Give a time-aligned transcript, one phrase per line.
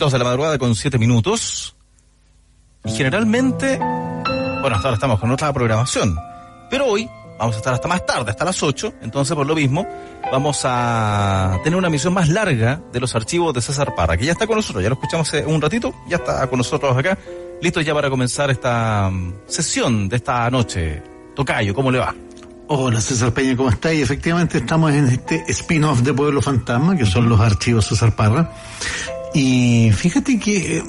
[0.00, 1.76] Dos de la madrugada con siete minutos.
[2.86, 6.18] Y generalmente, bueno, hasta ahora estamos con otra programación.
[6.70, 7.06] Pero hoy
[7.38, 8.94] vamos a estar hasta más tarde, hasta las 8.
[9.02, 9.86] Entonces, por lo mismo,
[10.32, 14.32] vamos a tener una misión más larga de los archivos de César Parra, que ya
[14.32, 14.82] está con nosotros.
[14.82, 17.18] Ya lo escuchamos hace un ratito, ya está con nosotros acá.
[17.60, 21.02] Listo ya para comenzar esta mm, sesión de esta noche.
[21.36, 22.14] Tocayo, ¿cómo le va?
[22.68, 23.92] Hola César Peña, ¿cómo está?
[23.92, 28.50] Y efectivamente estamos en este spin-off de Pueblo Fantasma, que son los archivos César Parra.
[29.34, 30.84] Y fíjate que eh,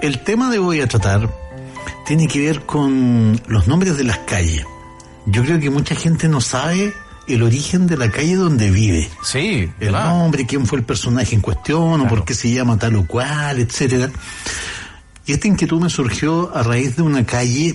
[0.00, 1.28] el tema de hoy a tratar
[2.06, 4.64] tiene que ver con los nombres de las calles.
[5.26, 6.92] Yo creo que mucha gente no sabe
[7.28, 9.08] el origen de la calle donde vive.
[9.22, 12.96] Sí, El nombre, quién fue el personaje en cuestión, o por qué se llama tal
[12.96, 14.10] o cual, etcétera.
[15.26, 17.74] Y esta inquietud me surgió a raíz de una calle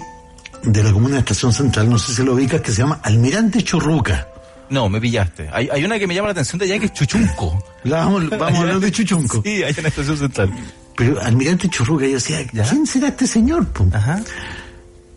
[0.64, 3.64] de la comuna de Estación Central, no sé si lo ubicas, que se llama Almirante
[3.64, 4.28] Churruca.
[4.70, 5.50] No, me pillaste.
[5.52, 7.64] Hay, hay una que me llama la atención de allá que es Chuchunco.
[7.84, 9.42] La vamos, vamos a hablar de Chuchunco.
[9.44, 10.52] Sí, hay una estación central.
[10.96, 12.46] Pero Almirante Churruca, yo decía.
[12.48, 13.68] ¿quién será este señor?
[13.68, 13.88] po?
[13.94, 14.20] Ajá.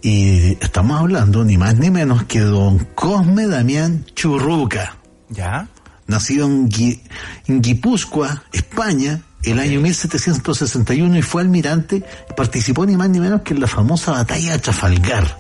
[0.03, 4.97] Y estamos hablando ni más ni menos que don Cosme Damián Churruca,
[5.29, 5.69] ¿Ya?
[6.07, 7.01] nacido en, Gui-
[7.47, 12.03] en Guipúzcoa, España, el año 1761 y fue almirante,
[12.37, 15.37] participó ni más ni menos que en la famosa batalla de Trafalgar.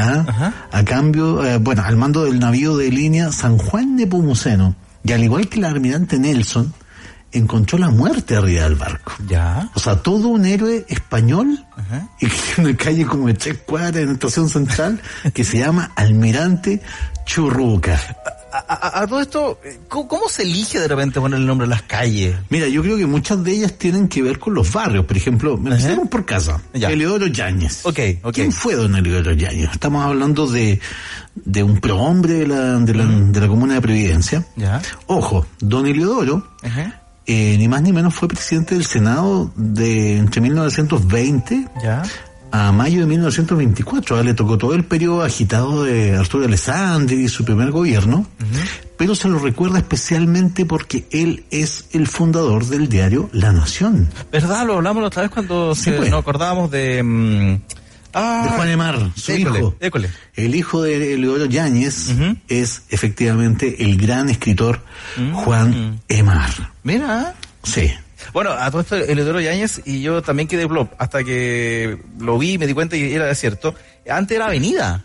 [0.00, 0.52] ¿Ah?
[0.72, 4.74] A cambio, eh, bueno, al mando del navío de línea San Juan de Pomuceno.
[5.04, 6.72] Y al igual que el almirante Nelson,
[7.32, 9.12] encontró la muerte arriba del barco.
[9.26, 9.70] ¿Ya?
[9.74, 12.08] O sea, todo un héroe español Ajá.
[12.20, 15.00] y que en una calle como de tres cuadras en la estación central
[15.32, 16.82] que se llama Almirante
[17.24, 17.98] Churruca.
[18.70, 21.66] A, a- a todo esto, eh, ¿cómo, cómo se elige de repente poner el nombre
[21.66, 22.36] de las calles?
[22.50, 25.04] Mira, yo creo que muchas de ellas tienen que ver con los barrios.
[25.06, 26.60] Por ejemplo, empecemos por casa.
[26.72, 26.88] Ya.
[26.90, 27.84] Eleodoro Yáñez.
[27.84, 28.32] Ok, ok.
[28.34, 29.70] ¿Quién fue don Eleodoro Yáñez?
[29.72, 30.78] Estamos hablando de,
[31.34, 34.46] de un prohombre de la, de, la, de la comuna de Providencia.
[34.56, 34.80] ¿Ya?
[35.08, 37.00] Ojo, don Eleodoro Ajá.
[37.26, 42.02] eh, ni más ni menos fue presidente del Senado de entre 1920 ¿Ya?
[42.52, 44.20] A mayo de 1924.
[44.20, 44.24] ¿eh?
[44.24, 48.26] Le tocó todo el periodo agitado de Arturo Alessandri y su primer gobierno,
[48.96, 54.66] pero se lo recuerda especialmente porque él es el fundador del diario La Nación, ¿Verdad?
[54.66, 56.10] Lo hablamos la otra vez cuando Sí, se- pues.
[56.10, 57.02] nos acordábamos de...
[57.02, 57.60] mm,
[58.14, 59.74] ah, de Juan Emar, su école, hijo.
[59.80, 60.10] école.
[60.34, 62.14] El hijo de Eleodoro Yáñez
[62.48, 64.80] es efectivamente el gran escritor
[65.34, 66.50] Juan Emar.
[66.82, 67.34] Mira.
[67.62, 67.90] Sí.
[68.32, 72.52] Bueno, a todo esto, Eleodoro Yáñez y yo también quedé blog hasta que lo vi
[72.52, 73.74] y me di cuenta y era cierto.
[74.08, 75.04] Antes era avenida,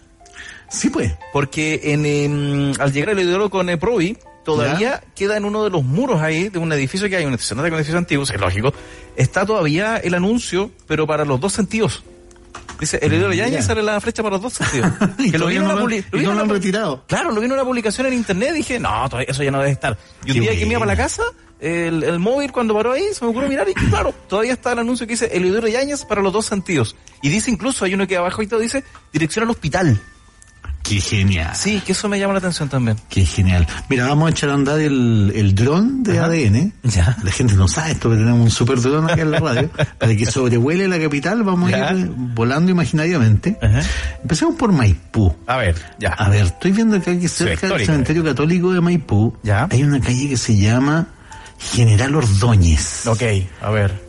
[0.70, 1.14] Sí, pues.
[1.34, 5.70] porque en, em, al llegar el Eleodoro con eh, Provi, todavía queda en uno de
[5.70, 8.40] los muros ahí de un edificio que hay, un estacionario con un edificio antiguo, es
[8.40, 8.74] lógico,
[9.16, 12.04] está todavía el anuncio, pero para los dos sentidos.
[12.80, 13.62] Dice, Eleodoro Ah, Yáñez ya.
[13.62, 14.92] sale la flecha para los dos sentidos.
[15.20, 17.04] Y que lo vi todavía en no una lo- no en lo han una- retirado.
[17.08, 19.72] Claro, lo vi en una publicación en internet dije, no, todavía eso ya no debe
[19.72, 19.98] estar.
[20.26, 21.24] Y un Qué día que me iba para la casa,
[21.66, 24.80] el, el móvil cuando paró ahí, se me ocurrió mirar y claro, todavía está el
[24.80, 26.96] anuncio que dice Elidoro Yáñez para los dos sentidos.
[27.22, 30.00] Y dice incluso, hay uno que abajo y todo dice, dirección al hospital.
[30.84, 31.56] Qué genial.
[31.56, 32.96] Sí, que eso me llama la atención también.
[33.10, 33.66] Qué genial.
[33.90, 36.28] Mira, vamos a echar a andar el, el dron de Ajá.
[36.28, 36.74] ADN.
[36.84, 37.18] Ya.
[37.24, 39.68] La gente no sabe esto, pero tenemos un super dron aquí en la radio.
[39.98, 41.88] para que sobrevuele la capital, vamos Ya.
[41.90, 43.58] a ir volando imaginariamente.
[43.60, 43.82] Ajá.
[44.22, 45.36] Empecemos por Maipú.
[45.48, 46.10] A ver, ya.
[46.10, 49.68] A ver, estoy viendo que aquí cerca del cementerio católico de Maipú Ya.
[49.72, 51.08] hay una calle que se llama
[51.60, 53.08] General Ordóñez.
[53.08, 53.22] Ok,
[53.62, 54.06] a ver.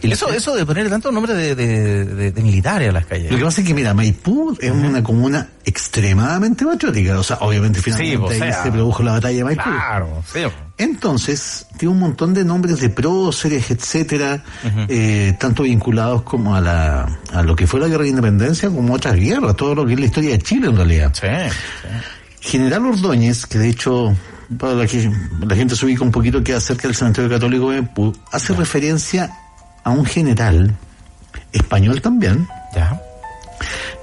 [0.00, 3.32] El- Eso, eso de poner tantos nombres de, de, de- de militares a las calles.
[3.32, 7.18] Lo que pasa es que, mira, Maipú es una comuna extremadamente patriótica.
[7.18, 8.62] O sea, obviamente finalmente o ahí sea.
[8.62, 9.62] se produjo la batalla de Maipú.
[9.64, 10.40] Claro, sí.
[10.78, 14.44] Entonces, tiene un montón de nombres de próceres, etcétera,
[14.88, 18.94] eh, tanto vinculados como a la, a lo que fue la guerra de independencia, como
[18.94, 21.12] otras guerras, todo lo que es la historia de Chile en realidad.
[21.12, 21.26] Sí,
[21.82, 22.50] sí.
[22.52, 24.14] General Ordóñez, que de hecho,
[24.58, 25.10] para la, que,
[25.46, 29.30] la gente se ubica un poquito que acerca del cementerio católico de Maipú, hace referencia
[29.84, 30.74] a un general
[31.52, 33.00] español también, Ya.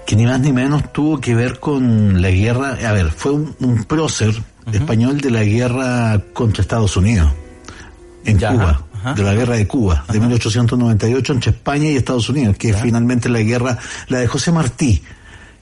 [0.05, 3.55] que ni más ni menos tuvo que ver con la guerra, a ver, fue un,
[3.59, 4.33] un prócer
[4.71, 7.31] español de la guerra contra Estados Unidos,
[8.25, 9.13] en Ya, Cuba, ajá.
[9.13, 13.39] de la guerra de Cuba, de 1898 entre España y Estados Unidos, que finalmente la
[13.41, 15.03] guerra, la de José Martí,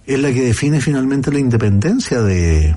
[0.05, 2.75] es la que define finalmente la independencia de,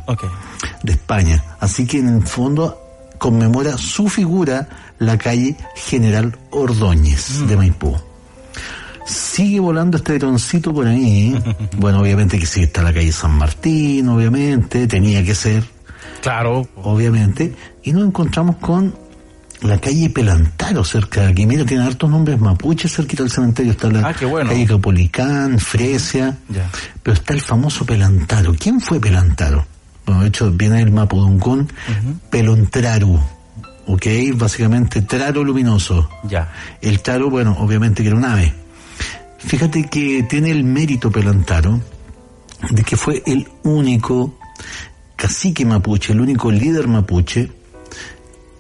[0.82, 1.43] de España.
[1.61, 2.79] Así que en el fondo
[3.19, 4.69] conmemora su figura
[4.99, 7.97] la calle General Ordóñez de Maipú.
[9.06, 11.37] Sigue volando este droncito por ahí.
[11.76, 15.65] Bueno, obviamente que sí está la calle San Martín, obviamente, tenía que ser,
[16.23, 16.67] Claro.
[16.76, 18.94] obviamente, y nos encontramos con
[19.62, 21.47] la calle Pelantaro cerca de aquí.
[21.47, 23.73] Mira, tiene hartos nombres mapuches cerquita del cementerio.
[23.73, 24.51] Está la Ah, bueno.
[24.51, 26.37] calle Capolicán, Fresia,
[27.03, 28.55] pero está el famoso Pelantaro.
[28.59, 29.67] ¿Quién fue Pelantaro?
[30.05, 31.67] Bueno, de hecho, viene el Mapudungun,
[32.31, 33.19] Pelontraru,
[33.87, 34.06] ¿ok?
[34.35, 36.09] Básicamente, traro luminoso.
[36.25, 36.53] Ya.
[36.83, 38.53] El taro, bueno, obviamente que era un ave.
[39.39, 41.81] Fíjate que tiene el mérito Pelantaro
[42.71, 44.39] de que fue el único
[45.17, 47.50] cacique mapuche, el único líder mapuche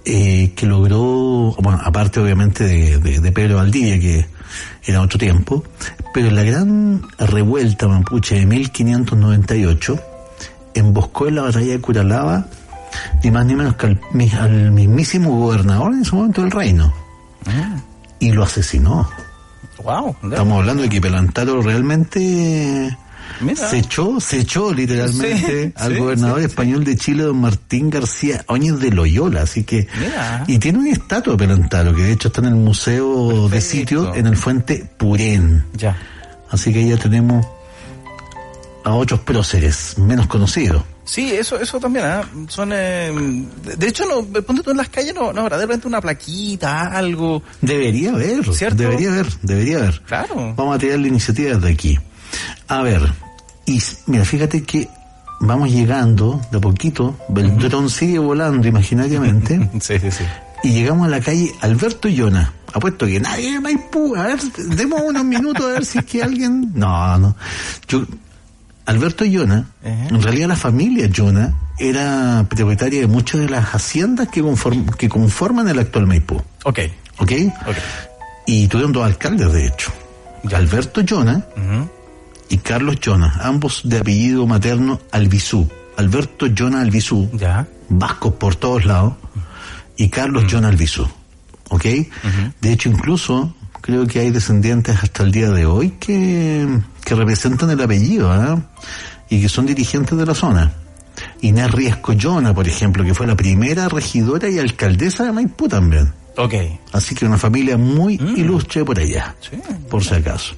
[0.04, 4.26] eh, que logró, bueno, aparte obviamente de, de- de Pedro Valdivia, que
[4.84, 5.64] era otro tiempo,
[6.12, 9.98] pero la gran revuelta mapuche de 1598
[10.74, 12.46] emboscó en la batalla de Curalaba
[13.22, 14.00] ni más ni menos que al,
[14.38, 16.92] al mismísimo gobernador en ese momento del reino
[18.20, 19.08] y lo asesinó.
[19.82, 20.16] Wow.
[20.22, 22.96] Estamos hablando de que Pelantaro realmente
[23.40, 23.68] Mira.
[23.68, 27.90] se echó, se echó literalmente Sí, al sí, gobernador sí, español de Chile, don Martín
[27.90, 30.44] García Óñez de Loyola, así que Mira.
[30.46, 34.14] y tiene una estatua de Pelantaro que de hecho está en el museo de sitio
[34.14, 35.64] en el Fuente Purén.
[35.74, 35.96] Ya.
[36.50, 37.44] Así que ya tenemos
[38.84, 40.82] a otros próceres menos conocidos.
[41.06, 42.22] Sí, eso, eso también, ¿ah?
[42.48, 43.12] Son, eh,
[43.62, 46.00] de, de hecho, no, ponte tú en las calles, no, no habrá de repente una
[46.00, 47.42] plaquita, algo.
[47.60, 48.76] Debería haber, ¿Cierto?
[48.76, 50.00] debería haber, debería haber.
[50.02, 50.54] Claro.
[50.56, 51.98] Vamos a tirar la iniciativa desde aquí.
[52.68, 53.12] A ver,
[53.66, 54.88] y mira, fíjate que
[55.40, 60.24] vamos llegando de a poquito, el dron sigue volando imaginariamente, Sí, sí, sí.
[60.62, 62.52] y llegamos a la calle Alberto Llona.
[62.72, 66.22] Apuesto que nadie de Maipú, a ver, demos unos minutos a ver si es que
[66.24, 66.72] alguien...
[66.74, 67.36] No, no.
[67.86, 68.04] Yo,
[68.86, 70.08] Alberto Llona, Ajá.
[70.08, 75.08] en realidad la familia Llona era propietaria de muchas de las haciendas que, conform- que
[75.08, 76.42] conforman el actual Maipú.
[76.64, 76.80] Ok.
[77.18, 77.32] ¿Ok?
[77.66, 77.76] Ok.
[78.46, 79.92] Y tuvieron dos alcaldes, de hecho.
[80.52, 81.88] Alberto Llona Ujú.
[82.48, 85.68] Y Carlos Llona, ambos de apellido materno Albizú.
[85.96, 87.66] Alberto Llona Albizú, Ya.
[87.88, 89.14] vascos por todos lados,
[89.96, 91.06] y Carlos Llona Albizú.
[91.70, 91.84] ¿Ok?
[92.60, 96.66] De hecho, incluso creo que hay descendientes hasta el día de hoy que,
[97.04, 98.60] que representan el apellido, ¿ah?
[99.30, 100.72] Y que son dirigentes de la zona.
[101.42, 106.12] Inés Riesco Llona, por ejemplo, que fue la primera regidora y alcaldesa de Maipú también.
[106.36, 106.54] Ok.
[106.92, 109.56] Así que una familia muy ilustre por allá, Sí.
[109.88, 110.54] por si acaso.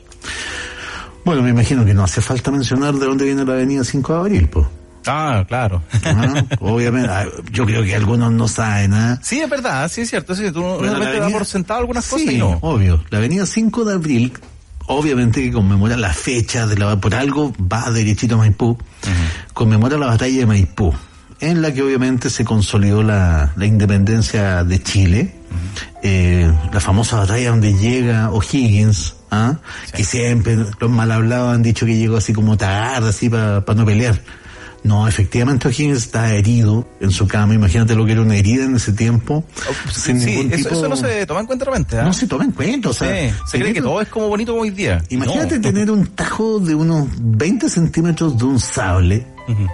[1.26, 4.18] Bueno, me imagino que no hace falta mencionar de dónde viene la avenida 5 de
[4.20, 4.64] abril, pues.
[5.06, 5.82] Ah, claro.
[6.60, 9.18] Obviamente, ah, yo creo que algunos no saben, ¿ah?
[9.22, 10.36] Sí, es verdad, sí es cierto.
[10.36, 12.58] Sí, tú Bueno, das avenida- por sentado algunas Sí, cosas y no.
[12.60, 13.04] obvio.
[13.10, 14.32] La avenida 5 de abril,
[14.86, 18.78] obviamente que conmemora la fecha de la, por algo va derechito a Maipú,
[19.52, 20.94] conmemora la batalla de Maipú,
[21.40, 25.34] en la que obviamente se consolidó la, la independencia de Chile,
[26.04, 29.58] eh, la famosa batalla donde llega O'Higgins, ¿ah?
[29.94, 33.84] que siempre los mal hablados han dicho que llegó así como tarde, así para no
[33.86, 34.20] pelear.
[34.84, 37.54] No, efectivamente O'Higgins está herido en su cama.
[37.54, 39.42] Imagínate lo que era una herida en ese tiempo.
[39.92, 41.98] sin Oh, Sí, ningún eso, tipo- eso no se toma en cuenta realmente.
[41.98, 42.04] ¿ah?
[42.04, 44.52] no se toma en cuenta, o Sí, sea, se cree que todo es como bonito
[44.52, 45.02] como hoy día.
[45.08, 45.60] Imagínate No.
[45.62, 49.26] tener un tajo de unos 20 centímetros de un sable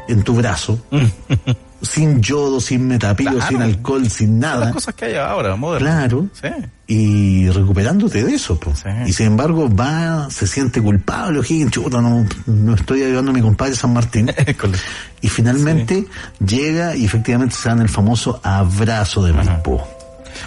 [0.08, 0.82] en tu brazo,
[1.82, 3.48] sin yodo, sin metapillo, Claro.
[3.48, 4.60] sin alcohol, sin nada.
[4.66, 6.08] las cosas que hay ahora, modernas.
[6.08, 6.26] Claro.
[6.40, 6.48] Sí.
[6.86, 8.72] Y recuperándote de eso, po.
[8.74, 8.88] Sí.
[9.06, 13.40] Y sin embargo va, se siente culpable, O'Higgins, chuta, no, no estoy ayudando a mi
[13.40, 14.30] compadre San Martín.
[15.20, 16.04] Y finalmente
[16.44, 19.80] llega y efectivamente se dan el famoso abrazo de Maipú.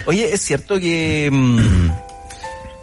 [0.06, 1.30] Oye, es cierto que...
[1.32, 1.90] mm,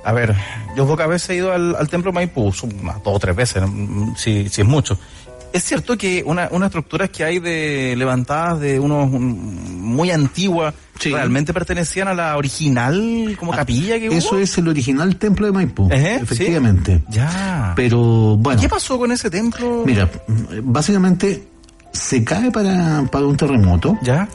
[0.06, 0.36] a ver,
[0.76, 4.16] yo pocas veces he ido al, al templo Maipú, son dos o tres veces, mm,
[4.18, 4.98] si, si es mucho.
[5.54, 9.14] Es cierto que una, unas estructuras que hay de levantadas de unos mm,
[9.80, 11.10] muy antiguas Sí.
[11.12, 14.40] realmente pertenecían a la original como capilla que Ah, Eso hubo.
[14.40, 16.98] es el original templo de Maipú, Ejé, efectivamente.
[17.10, 17.16] sí.
[17.18, 17.74] Ya.
[17.76, 18.62] Pero bueno.
[18.62, 19.84] ¿Qué pasó con ese templo?
[19.86, 20.10] Mira,
[20.64, 21.44] básicamente
[21.92, 24.28] se cae para, para un terremoto, Ya.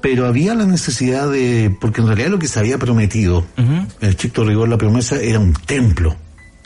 [0.00, 4.44] pero había la necesidad de, porque en realidad lo que se había prometido, en estricto
[4.44, 6.14] rigor la promesa era un templo,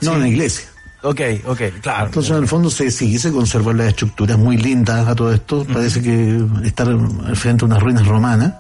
[0.03, 0.67] no una iglesia.
[1.03, 2.07] Ok, ok, claro.
[2.07, 6.03] Entonces en el fondo se siguiese conservar las estructuras muy lindas a todo esto, parece
[6.03, 8.53] que estar al frente de unas ruinas romanas,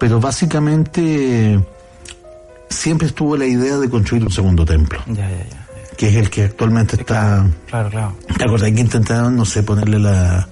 [0.00, 1.60] pero básicamente
[2.70, 5.66] siempre estuvo la idea de construir un segundo templo, Ya, ya, ya.
[5.96, 7.44] que es el que actualmente está...
[7.66, 8.16] Claro, claro.
[8.36, 10.48] ¿Te acordás que intentaron, no sé, ponerle la,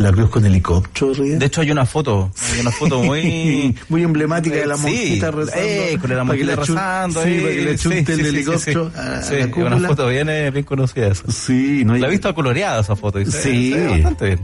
[0.00, 1.12] la cruz con helicóptero?
[1.12, 1.38] arriba?
[1.38, 3.74] De hecho hay una foto, hay una foto muy...
[3.88, 5.60] muy emblemática de la Sí, monjita rezando.
[5.62, 8.20] eh, con la para que monjita rezando Sí, para que le sí, chunte sí, el
[8.20, 9.00] sí, helicóptero sí, sí.
[9.00, 11.30] a, Sí, una foto bien, eh, bien conocida esa.
[11.30, 13.74] Sí, no, y, La he visto coloreada esa foto y se- Sí.
[13.74, 14.40] bastante bien.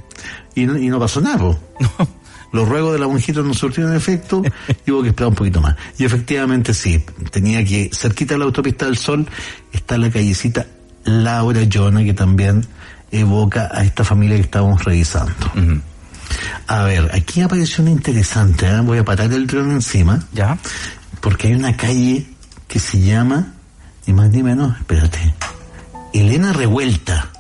[0.54, 1.58] y, no- y no pasó nada, po.
[2.52, 4.40] No, Los ruegos de la monjita no surtieron efecto
[4.86, 5.75] y hubo que esperar un poquito más.
[5.98, 9.26] Y efectivamente sí, tenía que, cerquita de la autopista del Sol,
[9.72, 10.64] está la callecita
[11.04, 12.64] Laura Jona, que también
[13.10, 15.32] evoca a esta familia que estábamos revisando.
[16.66, 18.80] A ver, aquí apareció una interesante, ¿eh?
[18.80, 20.22] voy a parar el dron encima.
[20.32, 20.58] Ya.
[21.20, 22.26] Porque hay una calle
[22.66, 23.54] que se llama,
[24.06, 25.34] ni más ni menos, espérate,
[26.12, 27.30] Elena Revuelta.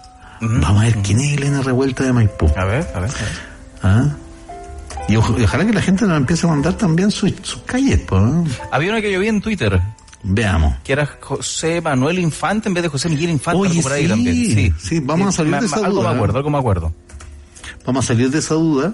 [0.40, 2.50] Vamos a ver quién es Elena Revuelta de Maipú.
[2.56, 3.10] A ver, a ver.
[3.10, 3.30] A ver.
[3.82, 4.08] ¿Ah?
[5.08, 8.00] Y, ojalá que la gente nos empiece a mandar también sus, sus calles.
[8.10, 8.44] ¿no?
[8.72, 9.80] Había una que yo vi en Twitter,
[10.28, 10.74] Veamos.
[10.82, 13.60] que era José Manuel Infante en vez de José Miguel Infante.
[13.60, 14.34] Oye, algo por ahí sí, también.
[14.36, 16.16] Sí, sí, vamos a salir me- de esa Algo duda, me ¿eh?
[16.16, 16.94] acuerdo, algo me acuerdo.
[17.86, 18.92] Vamos a salir de esa duda.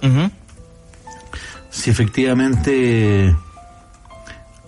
[1.71, 3.35] Si efectivamente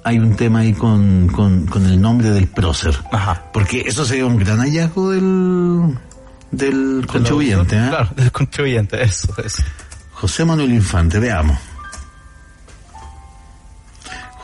[0.05, 2.97] hay un tema ahí con, con, con el nombre del prócer.
[3.13, 3.43] Ajá.
[3.53, 5.99] Porque eso sería un gran hallazgo del,
[6.51, 7.77] del contribuyente.
[7.77, 7.87] ¿eh?
[7.91, 9.63] Claro, del contribuyente, eso, eso.
[10.13, 11.59] José Manuel Infante, veamos.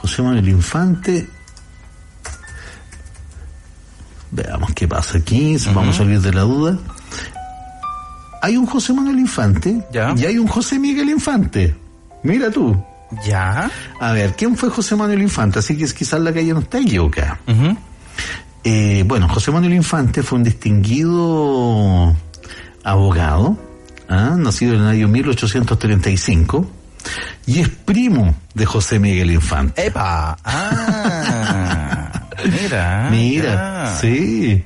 [0.03, 1.29] José Manuel Infante.
[4.33, 6.79] Veamos qué pasa aquí, si vamos a salir de la duda.
[8.43, 10.15] Hay un José Manuel Infante Ya.
[10.17, 11.75] y hay un José Miguel Infante.
[12.23, 12.81] Mira tú.
[13.27, 13.71] Ya.
[14.01, 15.59] A ver, ¿quién fue José Manuel Infante?
[15.59, 17.41] Así que quizás la calle no está equivocada.
[18.63, 22.15] Eh, bueno, José Manuel Infante fue un distinguido
[22.85, 23.59] abogado,
[24.09, 24.37] ¿ah?
[24.39, 26.71] nacido en el año 1835,
[27.47, 29.87] y es primo de José Miguel Infante.
[29.87, 30.37] ¡Epa!
[30.45, 32.00] Ah,
[32.44, 33.09] mira.
[33.11, 33.97] Mira, ya.
[34.00, 34.64] sí.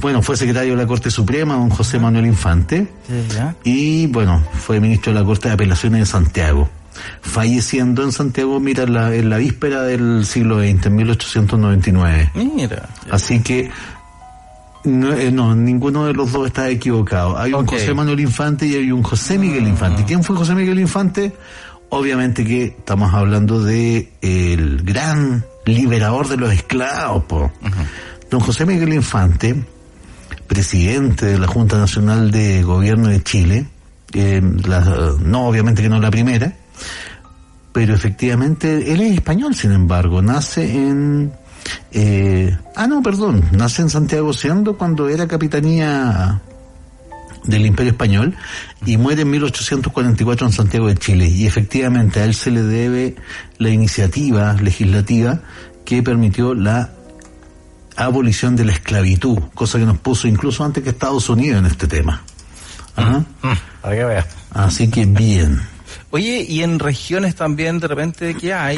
[0.00, 2.86] Bueno, fue secretario de la Corte Suprema, don José Manuel Infante,
[3.28, 3.56] Ya, ya.
[3.62, 6.70] y bueno, fue ministro de la Corte de Apelaciones de Santiago,
[7.20, 12.30] falleciendo en Santiago, mira, en la, en la víspera del siglo XX, en 1899.
[12.54, 12.88] Mira.
[13.10, 13.70] Así que
[14.84, 17.38] no, eh, no, ninguno de los dos está equivocado.
[17.38, 17.66] Hay un.
[17.66, 20.04] José Manuel Infante y hay un José Miguel Infante.
[20.04, 21.32] ¿Quién fue José Miguel Infante?
[21.90, 27.24] Obviamente que estamos hablando de el gran liberador de los esclavos.
[27.24, 27.52] po.
[28.30, 29.54] Don José Miguel Infante,
[30.46, 33.66] presidente de la Junta Nacional de Gobierno de Chile,
[34.14, 36.54] eh, no obviamente que no la primera,
[37.72, 41.32] pero efectivamente él es español, sin embargo, nace en
[41.92, 46.40] eh, ah no, perdón, nace en Santiago siendo cuando era capitanía
[47.44, 48.34] del Imperio Español
[48.86, 53.16] y muere en 1844 en Santiago de Chile y efectivamente a él se le debe
[53.58, 55.40] la iniciativa legislativa
[55.84, 56.90] que permitió la
[57.96, 61.86] abolición de la esclavitud, cosa que nos puso incluso antes que Estados Unidos en este
[61.86, 62.22] tema.
[62.96, 63.18] Ajá.
[63.42, 64.26] Mm, Para que veas.
[64.50, 65.60] Así que bien.
[66.10, 68.76] Oye, y en regiones también de repente que hay.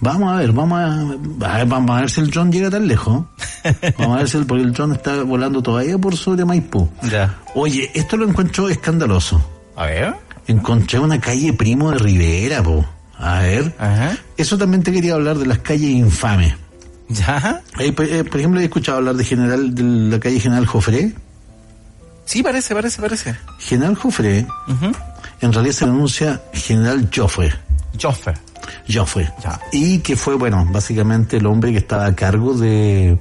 [0.00, 2.86] Vamos a ver, vamos a, a ver, vamos a ver si el dron llega tan
[2.86, 3.24] lejos.
[3.98, 6.88] Vamos a ver si el, porque el dron está volando todavía por sobre Maipú.
[7.10, 7.38] ya.
[7.54, 9.42] Oye, esto lo encuentro escandaloso.
[9.74, 10.14] A ver.
[10.46, 12.84] Encontré una calle Primo de Rivera, po.
[13.18, 13.74] A ver.
[13.78, 14.16] Ajá.
[14.36, 16.54] Eso también te quería hablar de las calles infames.
[17.08, 17.62] Ya.
[17.78, 21.14] Eh, por, eh, por ejemplo, he escuchado hablar de General, de la calle General Jofré.
[22.26, 23.36] Sí, parece, parece, parece.
[23.58, 24.46] General Jofré,
[25.40, 27.52] en realidad se pronuncia General Joffre.
[28.92, 29.30] Joffre.
[29.42, 29.60] Ya.
[29.72, 33.18] Y que fue, bueno, básicamente el hombre que estaba a cargo de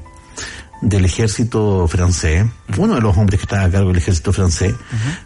[0.82, 2.46] del ejército francés,
[2.78, 4.76] uno de los hombres que estaba a cargo del ejército francés,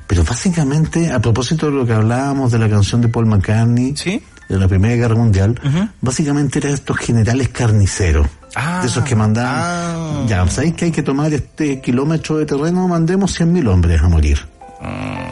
[0.08, 4.24] pero básicamente, a propósito de lo que hablábamos de la canción de Paul McCartney, Sí.
[4.48, 5.60] de la Primera Guerra Mundial,
[6.01, 10.25] básicamente eran estos generales carniceros, Ah, de esos que mandaban, ah.
[10.27, 12.88] ya, ¿sabéis que hay que tomar este kilómetro de terreno?
[12.88, 14.39] Mandemos 100.000 hombres a morir.
[14.79, 15.28] Ok.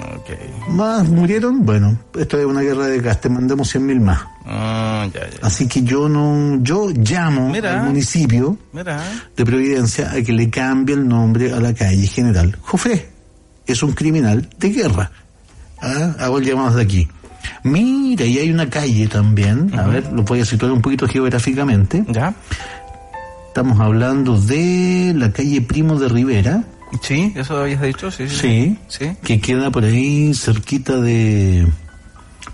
[0.69, 4.19] Más murieron, bueno, esto es una guerra de gaste, mandemos 100.000 más.
[4.45, 5.37] Ah, ya, ya.
[5.41, 7.79] Así que yo no, yo llamo Mira.
[7.81, 9.01] al municipio Mira.
[9.35, 13.09] de Providencia a que le cambie el nombre a la calle General Jofré.
[13.65, 15.11] Es un criminal de guerra.
[15.81, 17.07] Ah, Hago el llamado de aquí.
[17.63, 22.03] Mira, y hay una calle también, a ver, lo voy a situar un poquito geográficamente.
[22.09, 22.33] Ya.
[23.47, 26.63] Estamos hablando de la calle Primo de Rivera,
[27.01, 28.27] Sí, eso habías dicho, sí.
[28.29, 28.77] Sí.
[28.87, 29.17] sí, Sí.
[29.23, 31.67] que queda por ahí cerquita de,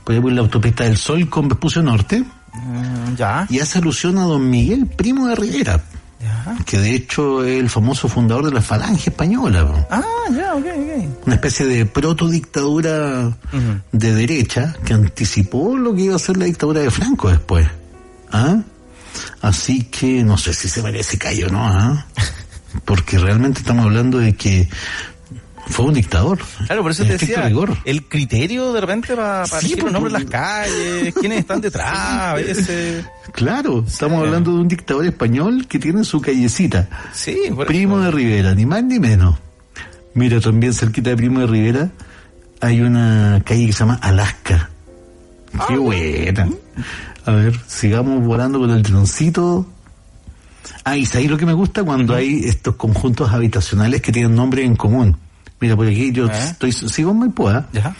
[0.03, 2.23] por ahí por la autopista del Sol con Vespucio Norte,
[2.53, 3.47] Mm, ya.
[3.49, 5.83] y hace alusión a don Miguel Primo de Rivera.
[6.21, 6.55] Ya.
[6.65, 9.85] que de hecho es el famoso fundador de la Falange Española.
[9.91, 11.25] Ah, ya, ok, ok.
[11.25, 13.81] una especie de proto-dictadura Ujú.
[13.91, 17.67] de derecha que anticipó lo que iba a ser la dictadura de Franco después.
[18.31, 18.57] ¿Ah?
[19.41, 21.59] Así que no sé si se merece callo, ¿no?
[21.65, 22.05] ¿Ah?
[22.85, 24.67] Porque realmente estamos hablando de que
[25.67, 26.39] fue un dictador.
[26.65, 27.77] Claro, por eso En te decía, rigor.
[27.85, 32.35] el criterio de repente para, para Sí, los nombres de las calles, quiénes están detrás,
[32.35, 33.05] veces.
[33.31, 34.25] Claro, estamos Sí.
[34.27, 36.89] hablando de un dictador español que tiene su callecita.
[37.13, 38.05] Sí, por Primo eso.
[38.05, 39.37] de Rivera, ni más ni menos.
[40.15, 41.89] Mira, también cerquita de Primo de Rivera
[42.59, 44.69] hay una calle que se llama Alaska.
[45.67, 46.49] Qué buena.
[47.25, 49.65] A ver, sigamos volando con el droncito.
[50.83, 54.63] Ah, y ahí lo que me gusta cuando hay estos conjuntos habitacionales que tienen nombre
[54.63, 55.17] en común.
[55.59, 56.31] Mira, por aquí yo ¿Eh?
[56.33, 57.67] estoy, sigo en Maipú, ¿ah?
[57.71, 57.95] Ya.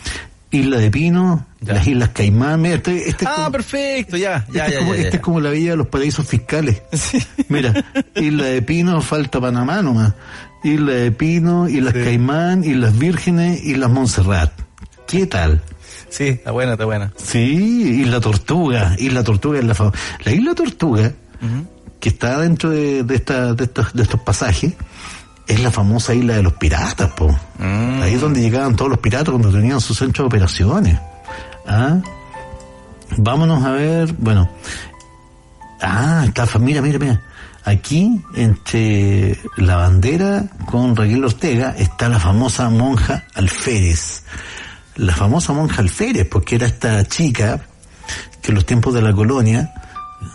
[0.52, 1.74] Isla de Pino, Ya.
[1.74, 4.94] las Islas Caimán, mira, este, este es Ah, como- perfecto, ya, este ya, es como,
[4.94, 5.16] este ya.
[5.16, 6.82] es como la villa de los paraísos fiscales.
[7.50, 7.74] Mira,
[8.16, 10.14] Isla de Pino, falta Panamá nomás.
[10.64, 14.52] Isla de Pino, Islas Caimán, Islas Vírgenes, Islas Montserrat.
[15.08, 15.62] ¿Qué tal?
[16.10, 17.12] Sí, está buena, está buena.
[17.18, 18.96] Sí, Isla Tortuga.
[19.00, 19.94] Isla Tortuga es la fam-
[20.24, 21.12] La Isla Tortuga,
[22.04, 24.74] que está dentro de, de, esta- de estos, de estos pasajes,
[25.48, 27.30] es la famosa isla de los piratas, po.
[27.60, 28.02] Mm.
[28.02, 31.00] Ahí es donde llegaban todos los piratas cuando tenían su centro de operaciones.
[31.66, 32.00] ¿Ah?
[33.16, 34.50] Vámonos a ver, bueno.
[35.82, 37.22] Ah, está, fa- mira, mira, mira.
[37.64, 44.24] Aquí, entre la bandera con Raquel Ortega, está la famosa monja Alférez.
[44.98, 47.62] La famosa monja Alférez, porque era esta chica
[48.42, 49.74] que en los tiempos de la colonia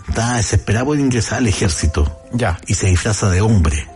[0.09, 2.59] estaba desesperada por ingresar al ejército Ya.
[2.67, 3.87] y se disfraza de hombre.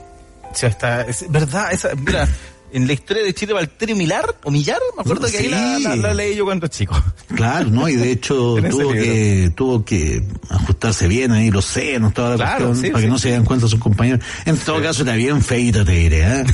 [0.50, 2.28] O sea, está, es verdad, esa, mira,
[2.72, 5.96] en la historia de Chile Valterio Milar, o Millar, me acuerdo que ahí la, la-
[5.96, 7.02] la leí yo cuando chico.
[7.34, 7.88] Claro, ¿no?
[7.88, 12.66] Y de hecho tuvo que, tuvo que ajustarse bien ahí los senos, toda la Claro,
[12.68, 14.20] cuestión, sí, para sí, que no se den cuenta sus compañeros.
[14.46, 16.44] En todo caso era bien feita, te diré, ¿eh?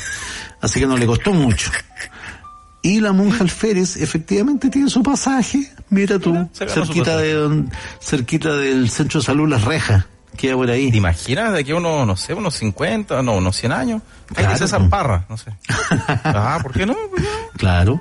[0.60, 1.70] Así que no le costó mucho.
[2.88, 8.54] Y la monja Alférez efectivamente tiene su pasaje, mira tú, Mira, cerquita de don- cerquita
[8.56, 10.90] del centro de salud Las Rejas, queda por ahí.
[10.90, 14.02] ¿Te imaginas de aquí unos, no sé, unos 50, no, unos 100 años?
[14.30, 14.90] Hay Claro, César pues.
[14.90, 15.52] Parra, no sé.
[16.24, 16.94] Ah, ¿por qué no?
[16.94, 17.28] ¿Por qué no?
[17.56, 18.00] Claro.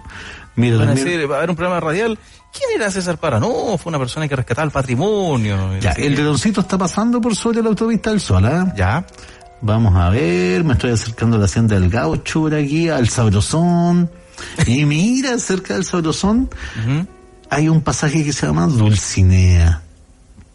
[0.55, 2.17] Mira, Van a también- decir, va a haber un programa radial.
[2.51, 3.39] ¿Quién era César Parra?
[3.39, 5.77] No, fue una persona que rescataba el patrimonio.
[5.79, 8.73] ya, el dedoncito está pasando por sobre la autopista del Sol, ¿ah?
[8.75, 9.05] Ya.
[9.61, 14.09] Vamos a ver, me estoy acercando a la hacienda del Gaucho por aquí, al Sabrosón.
[14.67, 16.49] Y mira, cerca del Sabrosón
[17.49, 19.81] hay un pasaje que se llama Dulcinea.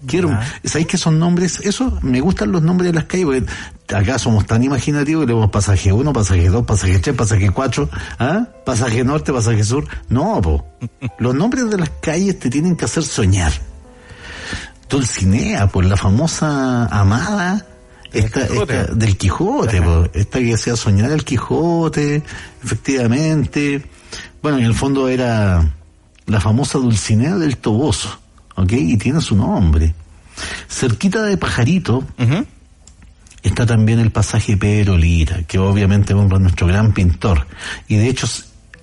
[0.06, 0.36] Quiero.
[0.64, 1.60] ¿sabéis que son nombres?
[1.60, 5.34] Eso, me gustan los nombres de las calles, porque acá somos tan imaginativos que le
[5.34, 8.46] vemos pasaje 1, pasaje 2, pasaje 3, pasaje 4, ¿ah?
[8.66, 9.86] pasaje norte, pasaje sur.
[10.08, 10.66] No, po.
[11.18, 13.52] Los nombres de las calles te tienen que hacer soñar.
[14.90, 17.64] Dulcinea, por la famosa amada
[18.12, 20.08] esta, esta- del Quijote, po.
[20.12, 22.22] esta que hacía soñar el Quijote,
[22.62, 23.82] efectivamente.
[24.42, 25.74] Bueno, en el fondo era
[26.26, 28.18] la famosa Dulcinea del Toboso,
[28.56, 28.72] ¿ok?
[28.72, 29.94] Y tiene su nombre.
[30.68, 32.04] Cerquita de Pajarito
[33.42, 37.46] está también el pasaje Pedro Lira, que obviamente es nuestro gran pintor.
[37.88, 38.26] Y de hecho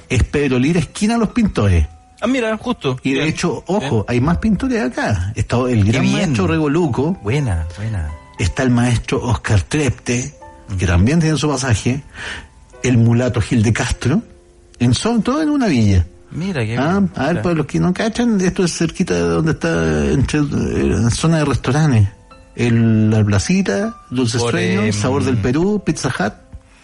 [0.10, 1.88] es Pedro Lira esquina a los pintores.
[2.22, 2.98] Ah, mira, justo.
[3.04, 3.30] Y de Bien.
[3.30, 5.32] hecho, ojo, hay más pintores acá.
[5.36, 8.10] Está el gran maestro Regoluco, Buena, buena.
[8.40, 10.34] Está el maestro Oscar Trepte,
[10.78, 12.04] que también tiene su pasaje,
[12.84, 14.22] el mulato Gil de Castro,
[14.80, 16.06] en son, todo en una villa.
[16.32, 19.52] Mira, qué Ah, a ver, para los que no cachan, esto es cerquita de donde
[19.54, 22.08] está, entre, eh, en zona de restaurantes.
[22.56, 26.34] El, la placita, Dulces Por, Sueños, em, Sabor del Perú, Pizza Hut,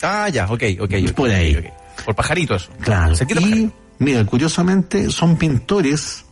[0.01, 0.93] Ah, ya, ok, ok.
[1.07, 1.57] ok, Por ahí.
[2.03, 2.69] Por pajarito eso.
[2.81, 3.15] Claro.
[3.15, 3.73] Cerquita Y, pajarito.
[3.99, 6.25] mira, curiosamente, son pintores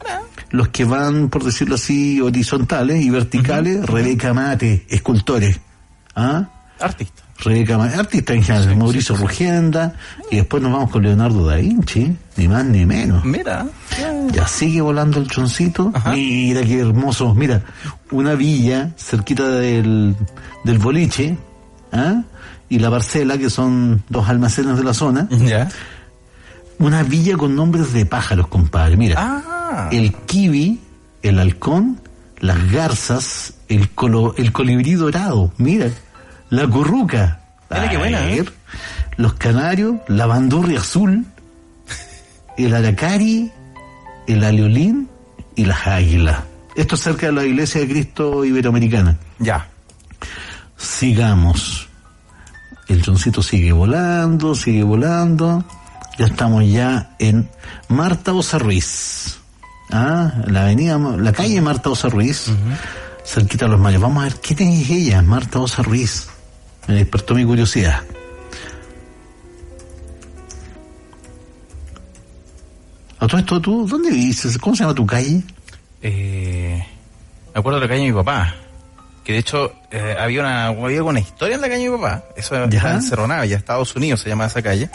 [0.54, 5.60] los que van, por decirlo así, horizontales y verticales, Rebeca Mate, escultores.
[6.16, 6.48] ¿Ah?
[6.80, 7.24] Artista.
[7.40, 9.96] Rebeca Mate, artista en general, Mauricio Rugienda,
[10.30, 13.26] y después nos vamos con Leonardo da Vinci, ni más ni menos.
[13.26, 13.66] Mira.
[14.32, 15.92] Ya sigue volando el choncito.
[15.92, 16.12] Ajá.
[16.12, 17.34] Mira qué hermoso.
[17.34, 17.64] Mira,
[18.12, 20.16] una villa cerquita del,
[20.64, 21.36] del boliche,
[21.92, 22.22] ¿ah?
[22.70, 25.28] Y la parcela, que son dos almacenes de la zona.
[25.32, 25.68] Ya.
[26.84, 28.98] Una villa con nombres de pájaros, compadre.
[28.98, 29.90] Mira, Ah.
[29.92, 30.80] el kiwi,
[31.22, 32.00] el halcón,
[32.40, 35.54] las garzas, el, colo, el colibrí dorado.
[35.58, 35.90] Mira,
[36.50, 37.40] la curruca.
[37.72, 38.44] Mira qué buena, ¿eh?
[39.16, 41.26] Los canarios, la bandurria azul,
[42.58, 43.50] el aracari,
[44.28, 45.08] el aleolín
[45.56, 46.42] y las águilas.
[46.76, 49.16] Esto es cerca de la iglesia de Cristo Iberoamericana.
[49.40, 49.70] Ya.
[50.76, 51.88] Sigamos.
[52.90, 55.64] El choncito sigue volando, sigue volando.
[56.18, 57.50] Ya estamos ya en
[57.88, 59.40] Marta Osa Ruiz.
[59.92, 62.52] Ah, la avenida, la calle Marta Osa Ruiz.
[63.26, 64.02] Cerquita de los mayos.
[64.02, 66.28] Vamos a ver quién es ella, Marta Osa Ruiz.
[66.88, 68.02] Me despertó mi curiosidad.
[73.20, 74.58] A todo esto, ¿tú dónde vives?
[74.60, 75.42] ¿Cómo se llama tu calle?
[76.02, 76.86] Eh,
[77.54, 78.54] me acuerdo de la calle de mi papá.
[79.24, 82.26] Que de hecho eh, había una había una historia en la calle de mi papá.
[82.36, 82.78] Eso ¿Ya?
[82.78, 84.90] está en Cerro Navia, Estados Unidos se llama esa calle.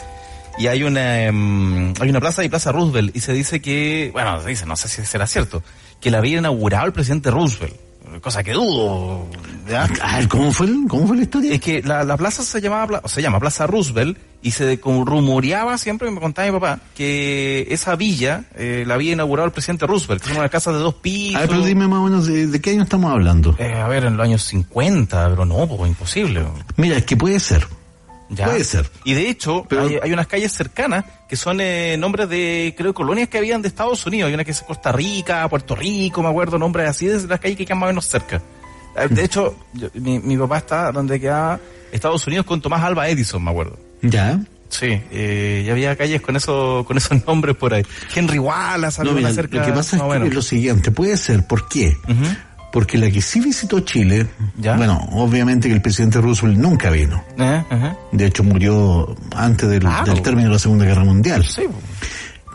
[0.58, 4.40] Y hay una em, hay una plaza y Plaza Roosevelt y se dice que, bueno,
[4.42, 5.62] se dice, no sé si será cierto,
[6.00, 7.76] que la había inaugurado el presidente Roosevelt.
[8.20, 9.26] cosa que dudo.
[10.28, 11.54] ¿cómo fue, cómo fue la historia?
[11.54, 15.78] Es que la, la plaza se llamaba, se llama Plaza Roosevelt y se como rumoreaba
[15.78, 20.22] siempre, me contaba mi papá, que esa villa eh, la había inaugurado el presidente Roosevelt,
[20.22, 21.36] que era una casa de dos pisos.
[21.36, 23.54] A ver, pero dime más o menos de, de qué año estamos hablando.
[23.58, 26.44] Eh, a ver, en los años 50, pero no, pues imposible.
[26.76, 27.66] Mira, es que puede ser.
[28.30, 28.44] Ya.
[28.46, 28.90] Puede ser.
[29.04, 32.92] Y de hecho, Pero- hay, hay unas calles cercanas que son eh, nombres de, creo,
[32.92, 34.28] colonias que habían de Estados Unidos.
[34.28, 37.56] Hay una que es Costa Rica, Puerto Rico, me acuerdo, nombres así de las calles
[37.56, 38.42] que quedan más o menos cerca.
[38.96, 41.58] Eh, De hecho, yo- mi, mi papá está donde queda
[41.92, 43.78] Estados Unidos con Tomás Alba Edison, me acuerdo.
[44.02, 44.38] Ya.
[44.68, 47.82] Sí, eh, y había calles con eso, con esos nombres por ahí.
[48.14, 49.56] Henry Wallace, No, mira, cerca.
[49.60, 51.96] lo que pasa es que lo siguiente, puede ser, ¿por qué?
[52.72, 54.26] Porque la que sí visitó Chile,
[54.58, 54.76] Ya.
[54.76, 57.24] bueno, obviamente que el presidente Roosevelt nunca vino.
[57.38, 57.62] Eh.
[58.12, 60.12] De hecho, murió antes del, Claro.
[60.12, 61.44] del término de la Segunda Guerra Mundial.
[61.46, 61.62] Sí.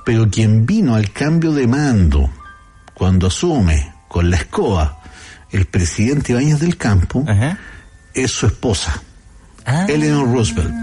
[0.06, 2.30] Pero quien vino al cambio de mando,
[2.93, 4.99] cuando asume con la escoba
[5.52, 7.26] el presidente Ibáñez del Campo,
[8.13, 9.02] es su esposa,
[9.65, 10.73] Ah, Eleanor Roosevelt.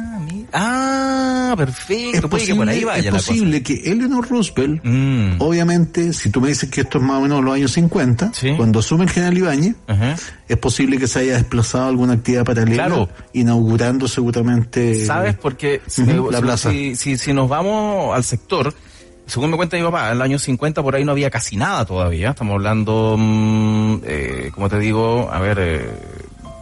[1.53, 2.29] Ah, perfecto.
[2.29, 3.29] Puede que por ahí vaya es la cosa.
[3.29, 5.33] posible que Eleanor Roosevelt, Mm.
[5.41, 8.55] obviamente, si tú me dices que esto es más o menos los años 50, Sí.
[8.57, 10.17] cuando asume el general Ibáñez, Ajá.
[10.49, 13.09] es posible que se haya desplazado alguna actividad paralela, Claro.
[13.33, 15.05] inaugurando seguramente...
[15.05, 15.35] ¿Sabes?
[15.37, 16.71] Porque si, me- la si- plaza.
[16.71, 18.73] Si, si, si nos vamos al sector,
[19.27, 21.85] según me cuenta mi papá, en el año 50 por ahí no había casi nada
[21.85, 22.31] todavía.
[22.31, 25.91] Estamos hablando, mm, eh, como te digo, a ver, eh,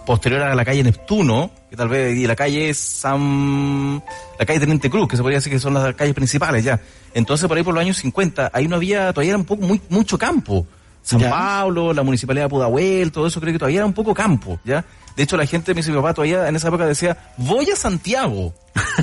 [0.08, 4.02] posterior a la calle Neptuno, que tal vez, y la calle San,
[4.38, 6.80] la calle Teniente Cruz, que se podría decir que son las calles principales ya.
[7.12, 9.80] Entonces por ahí por los años 50, ahí no había, todavía era un poco, muy,
[9.90, 10.66] mucho campo.
[11.02, 11.28] San Ya.
[11.30, 14.82] Pablo, la municipalidad de Pudahuel, todo eso creo que todavía era un poco campo, ¿ya?
[15.14, 17.76] De hecho, la gente, me dice mi papá, todavía en esa época decía, voy a
[17.76, 18.54] Santiago,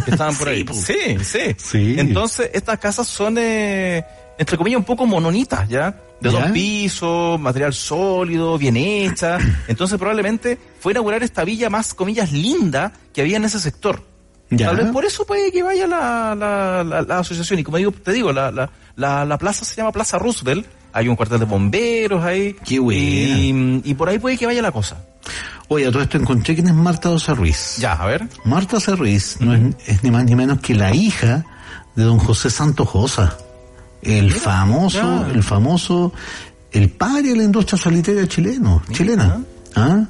[0.05, 0.63] que estaban por Sí, ahí.
[0.63, 0.73] po.
[0.73, 1.55] Sí, sí.
[1.57, 1.95] Sí.
[1.99, 4.03] Entonces, estas casas son, eh,
[4.39, 5.95] entre comillas, un poco mononitas, ¿ya?
[6.21, 6.39] De ¿Ya?
[6.41, 9.37] dos pisos, material sólido, bien hecha.
[9.67, 14.03] Entonces, probablemente fue inaugurar esta villa más, comillas, linda que había en ese sector.
[14.49, 14.67] Ya.
[14.67, 17.59] Tal vez por eso puede que vaya la, la, la, la asociación.
[17.59, 20.65] Y como digo, te digo, la, la, la, la plaza se llama Plaza Roosevelt.
[20.93, 22.55] Hay un cuartel de bomberos ahí.
[22.63, 22.75] Qué.
[22.75, 24.97] Y, y por ahí puede que vaya la cosa.
[25.67, 27.77] Oye, a todo esto encontré quién es Marta Osa Ruiz.
[27.79, 28.27] Ya, a ver.
[28.43, 31.43] Marta Osa Ruiz no es, es ni más ni menos que la hija
[31.95, 33.37] de don José Santojosa,
[34.05, 36.13] el famoso, el famoso,
[36.71, 39.41] el padre de la industria solitaria chileno, chilena.
[39.75, 40.03] ¿Ah?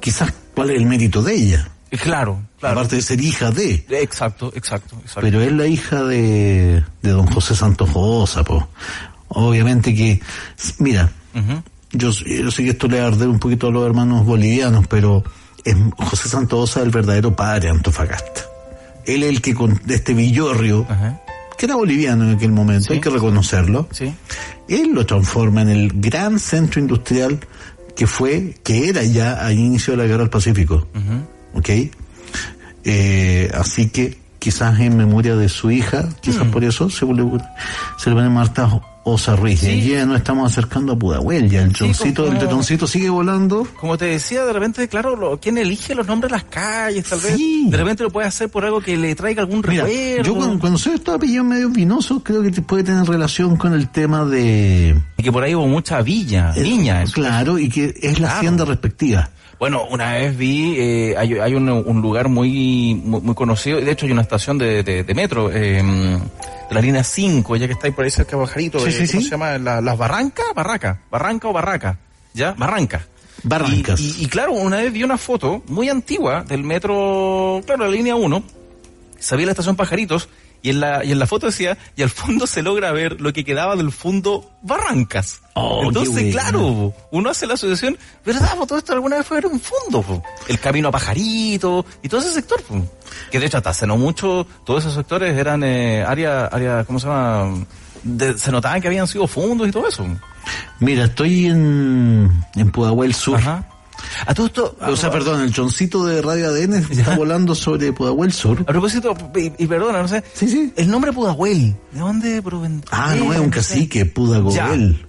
[0.00, 2.78] Quizás cuál es el mérito de ella, Eh, Claro, claro.
[2.78, 3.84] aparte de ser hija de.
[3.90, 5.20] Exacto, exacto, exacto.
[5.20, 8.68] Pero es la hija de, de don José Santojosa, po.
[9.28, 10.20] Obviamente que,
[10.78, 11.10] mira,
[11.92, 14.86] yo, yo sé que esto le va a arder un poquito a los hermanos bolivianos,
[14.88, 15.22] pero
[15.64, 18.42] es José Santosa el verdadero padre de Antofagasta.
[19.06, 20.86] Él es el que con este Villorrio.
[21.56, 22.92] Que era boliviano en aquel momento, Sí.
[22.94, 24.12] hay que reconocerlo, Sí.
[24.68, 27.38] él lo transforma en el gran centro industrial
[27.96, 30.86] que fue, que era ya al inicio de la guerra del Pacífico.
[31.54, 31.68] ¿Ok?
[32.84, 37.22] Eh, así que quizás en memoria de su hija, quizás por eso se le,
[37.98, 38.66] se le pone Marta
[39.04, 39.60] Osa Ruiz.
[39.60, 39.70] Sí.
[39.70, 43.66] Y ya nos estamos acercando a Pudahuel, ya el choncito, como- el tetoncito sigue volando.
[43.80, 47.18] Como te decía, de repente, claro, lo, quien elige los nombres de las calles, tal
[47.20, 47.36] vez.
[47.36, 47.66] Sí.
[47.68, 50.22] De repente lo puede hacer por algo que le traiga algún Mira, recuerdo.
[50.22, 53.88] yo cuando, cuando soy estos apellidos medio vinosos, creo que puede tener relación con el
[53.88, 54.96] tema de...
[55.16, 57.02] Y que por ahí hubo mucha villa, viña.
[57.02, 57.14] eso.
[57.14, 58.36] Claro, y que es la Claro.
[58.36, 59.30] hacienda respectiva.
[59.62, 63.84] Bueno, una vez vi, eh, hay, hay un, un lugar muy, muy, muy conocido, y
[63.84, 65.80] de hecho hay una estación de, de, de metro, eh,
[66.68, 68.92] de la línea 5, ya que está ahí por ahí cerca de Bajarito, Sí, eh,
[68.92, 69.24] sí, ¿cómo sí.
[69.26, 69.58] se llama?
[69.58, 70.46] La- ¿Las Barrancas?
[70.56, 71.96] Barraca, Barranca o Barraca,
[72.34, 72.54] ¿ya?
[72.58, 73.06] Barranca.
[73.44, 74.00] Barrancas.
[74.00, 77.90] Y, y- y claro, una vez vi una foto muy antigua del metro, claro, la
[77.92, 78.42] línea 1,
[79.20, 80.28] se veía la estación Pajaritos,
[80.62, 83.32] y en la, y en la foto decía, y al fondo se logra ver lo
[83.32, 85.40] que quedaba del fondo Barrancas.
[85.54, 88.56] Oh, Entonces, claro, uno hace la asociación, ¿verdad?
[88.66, 90.22] Todo esto alguna vez fue un fondo, po.
[90.48, 92.80] el camino a Pajarito y todo ese sector, po.
[93.30, 96.98] que de hecho hasta hace no mucho, todos esos sectores eran eh, área, área, ¿cómo
[97.00, 97.66] se llama?
[98.04, 100.06] De- se notaban que habían sido fundos y todo eso.
[100.80, 103.38] Mira, estoy en, en Pudahuel Sur.
[103.38, 103.68] Ajá.
[104.26, 108.32] A todo esto, O sea, perdón, el choncito de Radio ADN está volando sobre Pudahuel
[108.32, 108.60] Sur.
[108.60, 110.72] a propósito, y, y perdona, no sé, Sí, sí.
[110.76, 112.88] el nombre Pudahuel, ¿de dónde provendría?
[112.92, 115.06] Ah, no, es un cacique, Pudagoel.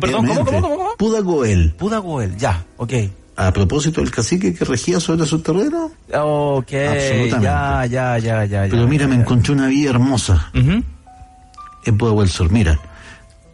[0.00, 0.88] Perdón, ¿cómo, cómo, cómo, cómo?
[0.96, 1.74] Pudagoel.
[1.78, 2.92] Pudagoel, ya, ok.
[3.38, 5.90] A propósito del cacique que regía sobre su terreno.
[6.14, 7.40] Ok, Absolutamente.
[7.42, 8.66] ya, ya, ya, ya.
[8.70, 12.50] Pero mira, me encontré una villa hermosa en Pudahuel Sur.
[12.50, 12.80] Mira,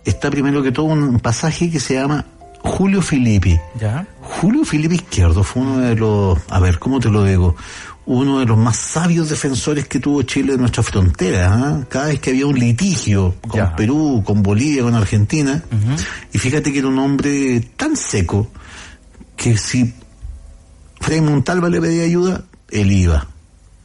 [0.04, 2.24] está primero que todo un pasaje que se llama
[2.62, 3.58] Julio Filippi.
[3.78, 4.06] Ya.
[4.20, 7.56] Julio Felipe Izquierdo fue uno de los, a ver, ¿cómo te lo digo?
[8.06, 11.52] Uno de los más sabios defensores que tuvo Chile en nuestra frontera.
[11.52, 11.84] ¿ah?
[11.88, 13.76] Cada vez que había un litigio con Ya.
[13.76, 15.62] Perú, con Bolivia, con Argentina,
[16.32, 18.48] y fíjate que era un hombre tan seco
[19.36, 19.92] que si
[21.00, 23.26] Frei Montalva le pedía ayuda, él iba.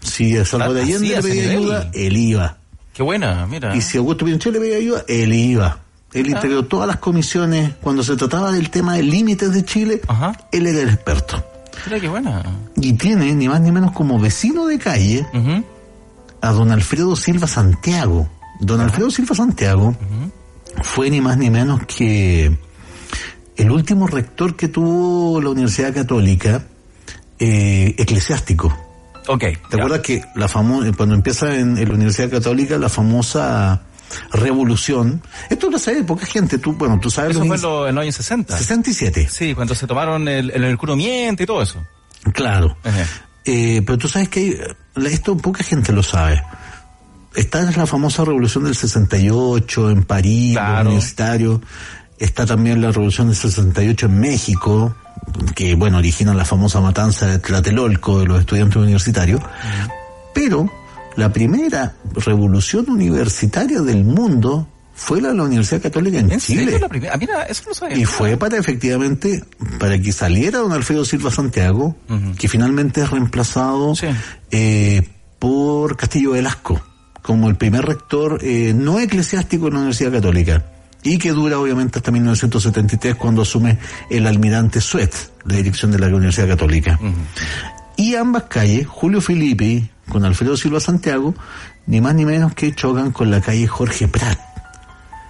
[0.01, 2.57] Si a Salvador Allende le pedía ayuda, él iba.
[2.93, 3.75] Qué buena, mira.
[3.75, 5.79] Y si Augusto Pinochet le pedía ayuda, él iba.
[6.13, 7.74] Él integró todas las comisiones.
[7.82, 10.34] Cuando se trataba del tema de límites de Chile, Ajá.
[10.52, 11.43] él era el experto.
[11.86, 12.43] Mira qué buena.
[12.76, 15.26] Y tiene, ni más ni menos como vecino de calle,
[16.41, 18.28] a don Alfredo Silva Santiago.
[18.60, 19.96] Don Alfredo Silva Santiago
[20.82, 22.58] fue ni más ni menos que
[23.56, 26.63] el último rector que tuvo la Universidad Católica
[27.39, 28.76] eh, eclesiástico.
[29.28, 29.39] Ok.
[29.39, 29.78] ¿Te ya.
[29.78, 33.84] acuerdas que la famosa, cuando empieza en, en la Universidad Católica la famosa
[34.32, 35.22] revolución?
[35.50, 38.02] Esto lo sabe poca gente, tú, bueno, tú sabes Eso fue en, lo- en los
[38.04, 38.58] años 60.
[38.58, 39.28] 67.
[39.32, 41.84] Sí, cuando se tomaron el, el mercurio miente y todo eso.
[42.34, 42.78] Claro.
[43.46, 44.39] Eh, pero tú sabes que
[44.96, 46.41] hay- esto poca gente lo sabe.
[47.36, 50.89] Está en la famosa revolución del 68 en París, Claro.
[50.89, 51.62] universitarios.
[52.17, 54.96] Está también la revolución del 68 en México,
[55.54, 59.39] que bueno, origina la famosa matanza de Tlatelolco de los estudiantes universitarios.
[60.34, 60.67] Pero
[61.17, 66.63] la primera revolución universitaria del mundo fue la de la Universidad Católica en, ¿En Chile.
[66.63, 67.13] serio la primera?
[67.13, 67.97] Ah, mira, eso no lo sabía.
[67.97, 69.43] Y fue para efectivamente,
[69.80, 71.95] para que saliera don Alfredo Silva Santiago,
[72.39, 74.08] que finalmente es reemplazado Sí.
[74.51, 76.82] eh, por Castillo Velasco,
[77.21, 80.65] como el primer rector eh, no eclesiástico de la Universidad Católica.
[81.03, 83.77] Y que dura obviamente hasta 1973 cuando asume
[84.10, 85.13] el almirante Suet,
[85.45, 86.99] la dirección de la Universidad Católica.
[87.97, 91.33] Y ambas calles, Julio Filippi con Alfredo Silva Santiago,
[91.88, 94.39] ni más ni menos que chocan con la calle Jorge Prat.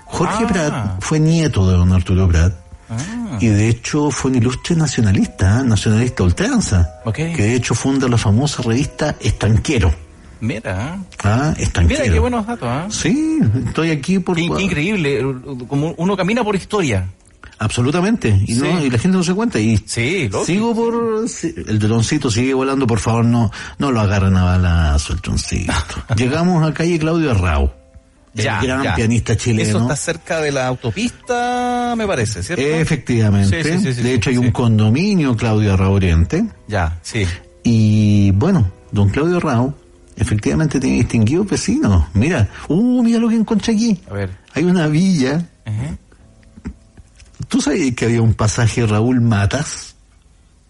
[0.05, 0.47] Jorge Ah.
[0.47, 2.53] Prat fue nieto de don Arturo Prat
[2.89, 5.63] Ah, y de hecho fue un ilustre nacionalista, ¿eh?
[5.65, 9.93] nacionalista ultranza, que de hecho funda la famosa revista Estanquero.
[10.39, 10.97] mira.
[11.21, 11.99] Ah, Estanquero.
[12.03, 12.87] Mira qué buenos datos, ¿ah?
[12.89, 14.37] Sí, estoy aquí por...
[14.37, 15.21] Qué, qué increíble,
[15.67, 17.07] como uno camina por historia.
[17.59, 19.59] Absolutamente, y, no, y la gente no se cuenta.
[19.59, 20.45] Y Sí, lógico.
[20.45, 21.25] sigo por...
[21.67, 25.73] El droncito sigue volando, por favor, no no lo agarren a balazo el droncito.
[26.15, 27.71] Llegamos a calle Claudio Arrau,
[28.35, 28.95] el Ya, gran ya.
[28.95, 29.67] pianista chileno.
[29.69, 32.63] Eso está cerca de la autopista, me parece, ¿cierto?
[32.63, 33.63] Efectivamente.
[33.79, 36.45] Sí, sí, de hecho, hay un condominio Claudio Arrau Oriente.
[36.67, 37.25] Ya, sí.
[37.63, 39.73] Y bueno, don Claudio Arrau
[40.15, 42.05] efectivamente tiene distinguidos vecinos.
[42.13, 43.99] Mira, uh, mira lo que encontré aquí.
[44.09, 44.29] A ver.
[44.53, 45.43] Hay una villa.
[47.47, 49.95] ¿Tú sabías que había un pasaje Raúl Matas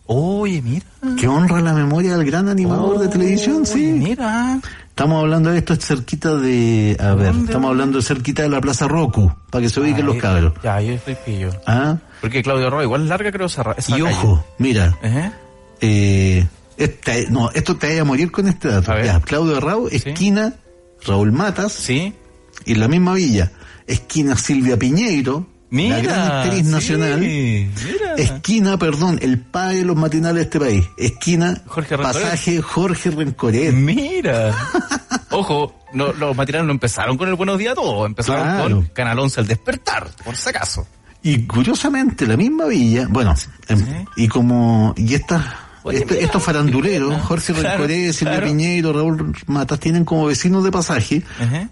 [0.05, 0.85] Oye, mira.
[1.19, 3.57] que honra la memoria del gran animador de televisión?
[3.63, 3.85] Oye, Sí.
[3.91, 4.59] Mira.
[4.89, 8.49] Estamos hablando de esto es cerquita de, a ver, ¿Dónde, estamos hablando de cerquita de
[8.49, 10.53] la Plaza Roku, para que se ubiquen los Ahí- cabros.
[10.63, 11.51] Ya, yo estoy pillo.
[11.67, 11.97] ¿Ah?
[12.19, 14.13] Porque Claudio Roa igual es larga creo esa, esa Y calle.
[14.15, 14.97] ojo, mira,
[15.81, 18.91] eh, este- no, esto te vaya a morir con este dato.
[19.03, 20.55] Ya, Claudio Arrau, esquina
[21.05, 22.13] Raúl Matas, Sí.
[22.65, 23.51] y en la misma villa,
[23.85, 25.97] esquina Silvia Piñeiro, Mira.
[25.97, 26.95] la gran actriz sí,
[27.91, 28.13] Mira.
[28.17, 33.73] esquina, perdón, el padre de los matinales de este país, esquina Jorge pasaje Jorge Rencoret.
[33.73, 34.55] Mira.
[35.31, 38.75] Ojo, no, los matinales no empezaron con el buenos días a todos, empezaron Claro.
[38.77, 40.87] con Canal 11 al despertar, por si acaso.
[41.21, 43.33] Y curiosamente, la misma villa, bueno,
[43.67, 45.43] em, y como, y estas,
[45.91, 47.53] este- estos faranduleros, Jorge.
[47.53, 48.47] Claro, Rencoret, Silvia claro.
[48.47, 51.23] Piñeiro, Raúl Matas, tienen como vecinos de pasaje.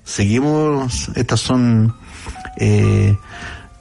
[0.04, 1.96] Seguimos, estas son,
[2.58, 3.16] eh,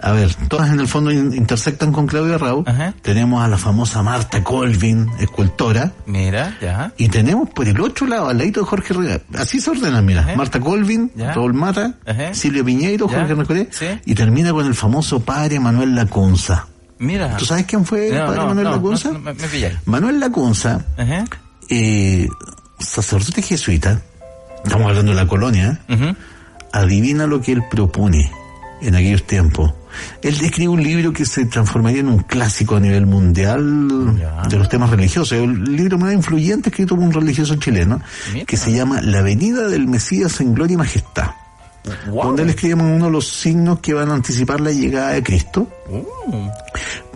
[0.06, 2.36] a ver, todas en el fondo in- intersectan con Claudia.
[2.66, 2.94] Ajá.
[3.00, 5.92] Tenemos a la famosa Marta Colvin, escultora.
[6.06, 6.92] Mira, ya.
[6.98, 10.20] Y tenemos por el otro lado, al ladito de Jorge Rencoret, así se ordenan, mira,
[10.20, 10.36] Ajá.
[10.36, 11.10] Marta Colvin.
[11.16, 12.34] Raúl Mata, Ajá.
[12.34, 13.18] Silvia Piñeiro, Ya.
[13.20, 13.86] Jorge Rencoret, Sí.
[14.04, 16.66] y termina con el famoso padre Manuel Lacunza.
[16.98, 17.36] Mira.
[17.36, 19.10] ¿Tú sabes quién fue el No, padre no, Manuel no, Lacunza?
[19.10, 19.78] no, me, me.
[19.86, 20.84] Manuel Lacunza,
[21.70, 22.28] eh,
[22.78, 24.00] sacerdote jesuita,
[24.64, 25.80] estamos hablando de la colonia,
[26.72, 28.30] adivina lo que él propone
[28.82, 29.72] en aquellos tiempos.
[30.22, 34.42] Él describe un libro que se transformaría en un clásico a nivel mundial Ya.
[34.48, 35.32] de los temas religiosos.
[35.32, 38.00] El libro más influyente escrito por un religioso chileno
[38.32, 38.46] Mira.
[38.46, 41.30] que se llama La venida del Mesías en gloria y majestad.
[42.08, 42.24] Wow.
[42.28, 45.68] Donde él escribe uno de los signos que van a anticipar la llegada de Cristo.
[45.90, 46.48] Uh,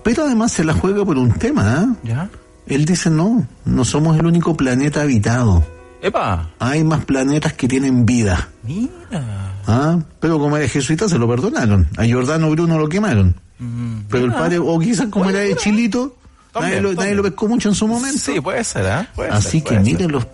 [0.02, 1.96] Pero además se la juega por un tema.
[2.02, 2.28] ya.
[2.66, 5.66] Él dice, no, no somos el único planeta habitado.
[6.02, 6.50] Epa.
[6.58, 8.50] Hay más planetas que tienen vida.
[8.68, 9.54] Mira.
[9.66, 9.98] ¿Ah?
[10.20, 11.88] Pero como era jesuita se lo perdonaron.
[11.96, 13.34] A Giordano Bruno lo quemaron.
[13.58, 16.14] Mm, Pero el padre, o quizás como era de Chilito,
[16.52, 18.18] También, nadie, lo, nadie lo pescó mucho en su momento.
[18.18, 19.08] Sí, puede ser, ¿ah?
[19.14, 20.26] Puede Así ser, que miren los...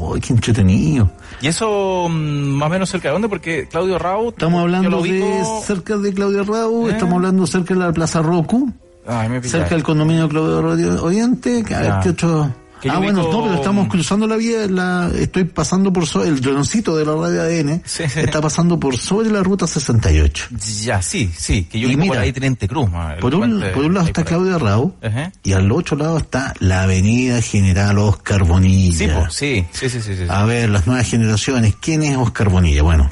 [0.00, 1.10] ¡Uy, qué entretenido!
[1.42, 4.28] Y eso mm, más o menos cerca de dónde, porque Claudio Raúl.
[4.28, 6.92] Estamos hablando de cerca de Claudia Rau, Eh.
[6.92, 8.72] estamos hablando cerca de la Plaza Roku,
[9.06, 12.00] Ay, me cerca del condominio Claudio Ro- Oriente, que a ver Ya.
[12.00, 12.54] qué otro...
[12.88, 16.96] Ah, bueno, no, pero estamos cruzando la vía, la, estoy pasando por sobre, el droncito
[16.96, 18.20] de la radio ADN Sí, sí.
[18.20, 20.46] está pasando por sobre la ruta 68.
[20.82, 22.90] Ya, sí, sí, que yo Y por mira, ahí Teniente Cruz.
[22.90, 24.24] ma, Por un, puente por un lado está.
[24.24, 25.32] Claudia Rao Ajá.
[25.42, 29.28] y al otro lado está la avenida General Oscar Bonilla.
[29.30, 30.14] Sí, sí, sí, sí.
[30.28, 32.82] A ver, las nuevas generaciones, ¿quién es Oscar Bonilla?
[32.82, 33.10] Bueno,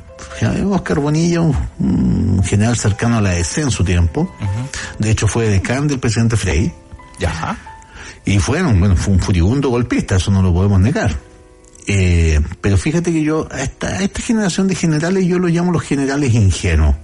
[0.70, 4.32] Oscar Bonilla, un, un general cercano a la EC en su tiempo,
[4.98, 6.72] de hecho fue decán del presidente Frey,
[7.18, 7.56] Ya.
[8.24, 11.16] Y fueron, bueno, fue un furibundo golpista, eso no lo podemos negar.
[11.86, 15.72] Eh, pero fíjate que yo, a esta, a esta generación de generales yo los llamo
[15.72, 16.94] los generales ingenuos.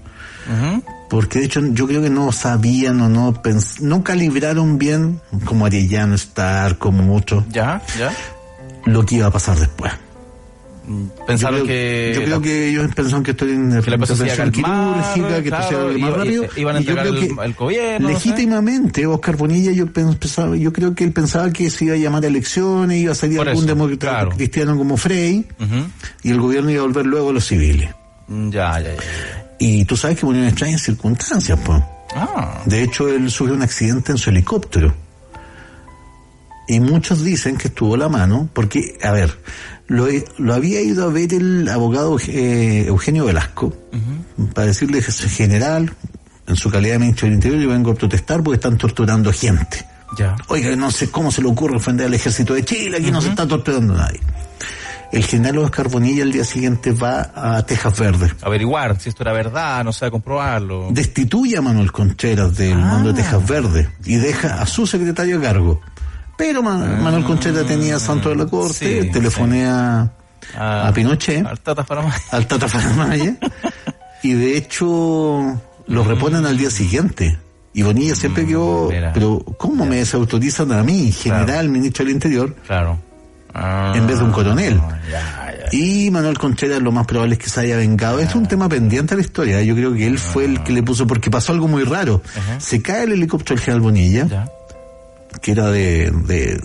[1.08, 5.64] Porque de hecho yo creo que no sabían o no pens- no calibraron bien, como
[5.64, 8.12] Arellano Star, como muchos, Ya, ya.
[8.84, 9.92] lo que iba a pasar después.
[11.26, 12.12] Pensaron yo creo, que...
[12.14, 15.98] yo creo que ellos pensaron que estoy en que la intervención quirúrgica, que esto iba
[16.08, 16.44] iba- rápido.
[16.44, 18.08] i- iban a y yo entregar creo el- que el gobierno.
[18.10, 22.22] Legítimamente, Oscar Bonilla, yo pensaba, yo creo que él pensaba que se iba a llamar
[22.24, 24.30] a elecciones, iba a salir Por algún demócrata claro.
[24.36, 25.46] cristiano como Frey,
[26.22, 27.88] y el gobierno iba a volver luego a los civiles.
[28.28, 29.56] Ya, ya, ya, ya.
[29.58, 31.82] Y tú sabes que murió en extrañas circunstancias, pues.
[32.14, 34.94] Ah, De hecho, él sufrió un accidente en su helicóptero.
[36.66, 39.38] Y muchos dicen que estuvo la mano, porque, a ver,
[39.86, 40.06] lo,
[40.38, 43.74] lo había ido a ver el abogado eh, Eugenio Velasco,
[44.52, 45.94] para decirle, general,
[46.46, 49.86] en su calidad de ministro del Interior, yo vengo a protestar porque están torturando gente.
[50.18, 50.36] ya.
[50.48, 53.28] Oiga, no sé cómo se le ocurre ofender al ejército de Chile, aquí no se
[53.28, 54.20] está torturando nadie.
[55.12, 59.32] El general Oscar Bonilla el día siguiente va a Tejas Verdes Averiguar si esto era
[59.32, 60.88] verdad, no sé, a comprobarlo.
[60.90, 65.42] destituye a Manuel Contreras del mando de Tejas Verde y deja a su secretario a
[65.42, 65.80] cargo.
[66.36, 70.10] Pero Ma- Manuel Contreras tenía santo de la corte, sí, telefonea
[70.56, 72.20] Ah, a Pinochet, Al Tata Faramaya.
[72.30, 73.36] al Tata Faramaya,
[74.22, 77.38] y de hecho lo reponen al día siguiente.
[77.72, 79.12] Y Bonilla siempre quedó, mira.
[79.12, 82.98] pero ¿cómo me desautorizan a mí, general, ministro del Interior, Claro.
[83.56, 84.80] Ah, en vez de un coronel?
[85.10, 85.76] Ya, ya.
[85.76, 88.18] Y Manuel Contreras lo más probable es que se haya vengado.
[88.18, 89.62] Es un tema pendiente a la historia.
[89.62, 92.20] Yo creo que él fue el que le puso, porque pasó algo muy raro.
[92.36, 92.60] Ajá.
[92.60, 94.48] Se cae el helicóptero del general Bonilla.
[95.40, 96.60] Que era de, de,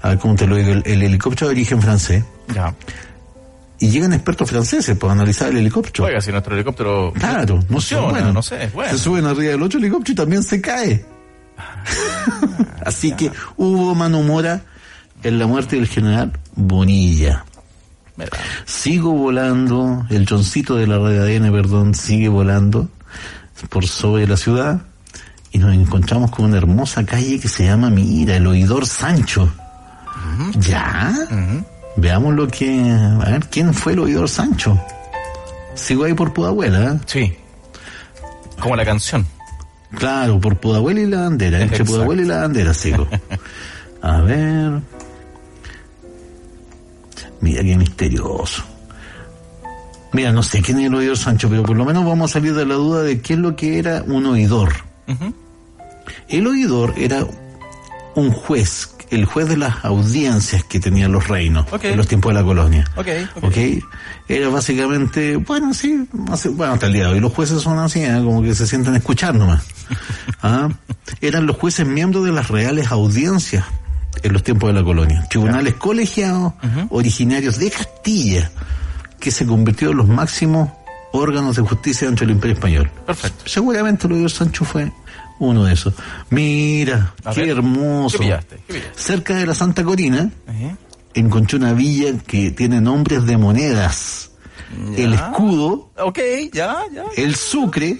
[0.00, 2.24] a ver cómo te lo digo, el, el helicóptero de origen francés.
[2.54, 2.74] Ya.
[3.78, 6.04] Y llegan expertos franceses para analizar el helicóptero.
[6.04, 8.92] Oiga, si nuestro helicóptero Claro, no sé, funciona, bueno, no sé, bueno.
[8.92, 11.04] Se suben arriba del otro helicóptero y también se cae.
[12.84, 14.62] Así que hubo mano mora
[15.22, 17.44] en la muerte del general Bonilla.
[18.66, 22.88] Sigo volando, el choncito de la red ADN, perdón, sigue volando
[23.68, 24.82] por sobre la ciudad
[25.52, 29.52] y nos encontramos con una hermosa calle que se llama, mira, el oidor Sancho.
[30.58, 31.12] ¿Ya?
[31.96, 32.90] Veamos lo que...
[32.90, 34.80] A ver, ¿quién fue el oidor Sancho?
[35.74, 37.00] Sigo ahí por Pudahuela, ¿eh?
[37.04, 37.36] Sí.
[38.58, 39.26] Como la canción.
[39.94, 41.92] Claro, por Pudahuela y la bandera, entre Exacto.
[41.92, 43.06] Pudahuela y la bandera sigo.
[44.02, 44.80] A ver.
[47.40, 48.62] Mira qué misterioso.
[50.12, 52.54] Mira, no sé quién es el oidor Sancho, pero por lo menos vamos a salir
[52.54, 54.72] de la duda de qué es lo que era un oidor.
[56.28, 57.24] El oidor era
[58.14, 62.40] un juez, el juez de las audiencias que tenían los reinos en los tiempos de
[62.40, 62.84] la colonia.
[62.96, 63.44] Ok, ok.
[63.44, 63.56] ¿ok?
[64.28, 68.20] Era básicamente, bueno, sí, bueno, hasta el día de hoy los jueces son así, ¿eh?
[68.24, 69.64] como que se sientan a escuchar nomás.
[70.42, 70.68] ¿Ah?
[71.20, 73.64] Eran los jueces miembros de las reales audiencias
[74.22, 75.26] en los tiempos de la colonia.
[75.28, 76.54] Tribunales colegiados,
[76.90, 78.50] originarios de Castilla,
[79.18, 80.70] que se convirtió en los máximos
[81.12, 82.90] órganos de justicia dentro del Imperio Español.
[83.06, 83.42] Perfecto.
[83.46, 84.90] Seguramente lo de Sancho fue
[85.46, 85.94] uno de esos.
[86.30, 88.18] Mira, A qué ver, hermoso.
[88.18, 88.56] ¿qué pillaste?
[88.66, 89.02] ¿Qué pillaste?
[89.02, 90.76] Cerca de la Santa Corina, Ajá.
[91.14, 94.30] encontré una villa que tiene nombres de monedas.
[94.96, 95.04] Ya.
[95.04, 96.18] El escudo, Ok,
[96.52, 97.04] ya, ya.
[97.16, 97.98] el sucre,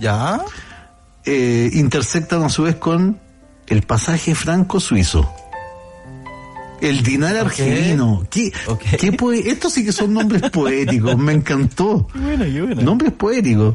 [0.00, 0.40] Ya.
[1.24, 3.18] eh, intersectan a su vez con
[3.68, 5.30] el pasaje franco-suizo.
[6.80, 8.24] El dinar argelino.
[8.30, 8.82] ¿Qué, Ok.
[9.00, 12.06] qué poe- Estos sí que son nombres poéticos, me encantó.
[12.12, 12.82] Qué bueno, qué bueno.
[12.82, 13.74] Nombres poéticos.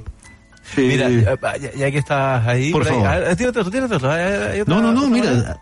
[0.78, 1.26] Mira, Eh,
[1.62, 2.71] ya, ya- que estás ahí.
[2.71, 3.36] por ahí, favor.
[3.36, 4.12] tírate otro, tírate otro.
[4.12, 5.32] Hay- hay otra- No, no, no, manera.
[5.32, 5.58] mira,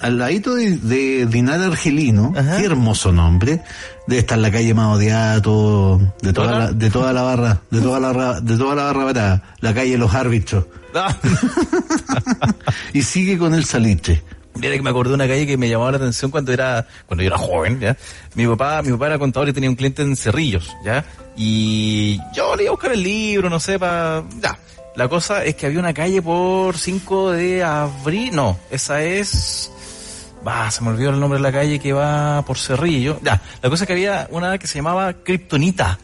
[0.00, 2.56] al ladito de, de Dinar Argelino, Ajá.
[2.58, 3.62] qué hermoso nombre,
[4.08, 7.80] debe estar la calle más odiada todo, de toda la, de toda la barra, de
[7.80, 10.64] toda la, de toda la barra brava, la calle de los árbitros,
[12.92, 14.22] y sigue con el salitre.
[14.58, 17.22] Mira que me acordé de una calle que me llamaba la atención cuando era, cuando
[17.22, 17.96] yo era joven, ¿ya?
[18.34, 21.04] Mi papá, mi papá era contador y tenía un cliente en Cerrillos, ¿ya?
[21.36, 24.58] Y yo le iba a buscar el libro, no sé, para, ya.
[24.96, 29.70] La cosa es que había una calle por 5 de abril, no, esa es,
[30.46, 33.42] va, se me olvidó el nombre de la calle que va por Cerrillo, ya.
[33.62, 35.98] La cosa es que había una que se llamaba Kryptonita.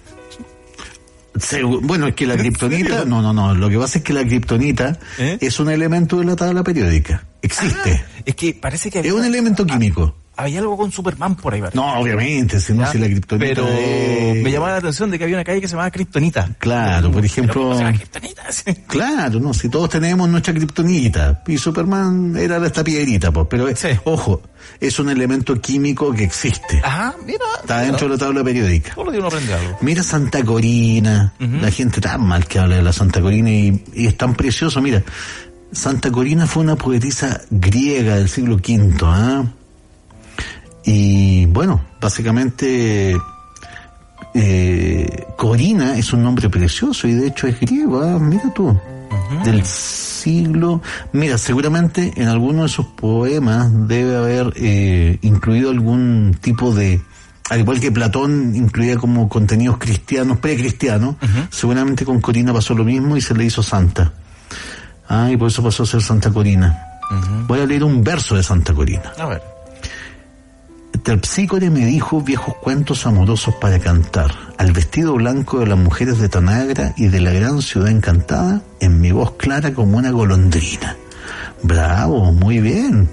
[1.83, 4.99] Bueno, es que la kriptonita, no, no, no, lo que pasa es que la kriptonita
[5.19, 5.39] ¿Eh?
[5.41, 9.65] es un elemento de la tabla periódica, existe, Es que parece que es un elemento
[9.65, 10.22] químico.
[10.43, 11.75] Había algo con Superman por ahí, ¿verdad?
[11.75, 15.25] No, obviamente, si no, si la kriptonita Pero es- me llamaba la atención de que
[15.25, 16.51] había una calle que se llamaba Kryptonita.
[16.59, 17.53] Claro, por ejemplo...
[17.55, 18.43] Pero, ¿cómo se llama Kryptonita?
[18.53, 18.75] Sí.
[18.87, 23.89] Claro, no, si todos tenemos nuestra kriptonita y Superman era esta piedrita, pues, pero Sí.
[24.05, 24.43] ojo,
[24.79, 26.81] es un elemento químico que existe.
[26.85, 27.39] Ajá, mira.
[27.61, 28.95] Está dentro de la tabla periódica.
[28.95, 29.79] Días uno aprende algo.
[29.81, 34.07] Mira Santa Corina, la gente tan mal que habla de la Santa Corina y, y
[34.07, 35.03] es tan precioso, mira,
[35.73, 39.45] Santa Corina fue una poetisa griega del siglo V, ¿ah?
[40.85, 43.17] Y bueno, básicamente
[44.35, 48.19] eh, Corina es un nombre precioso y de hecho es griego, ¿ah?
[48.19, 48.79] mira tú,
[49.45, 50.81] del siglo...
[51.13, 57.03] Mira, seguramente en alguno de sus poemas debe haber eh, incluido algún tipo de...
[57.51, 61.17] Al igual que Platón incluía como contenidos cristianos, precristianos,
[61.51, 64.13] seguramente con Corina pasó lo mismo y se le hizo santa.
[65.09, 67.01] Ah, y por eso pasó a ser Santa Corina.
[67.47, 69.13] Voy a leer un verso de Santa Corina.
[69.19, 69.52] A ver.
[71.03, 74.31] Terpsícore me dijo viejos cuentos amorosos para cantar.
[74.57, 79.01] Al vestido blanco de las mujeres de Tanagra y de la gran ciudad encantada, en
[79.01, 80.97] mi voz clara como una golondrina.
[81.65, 83.09] Bravo, muy bien.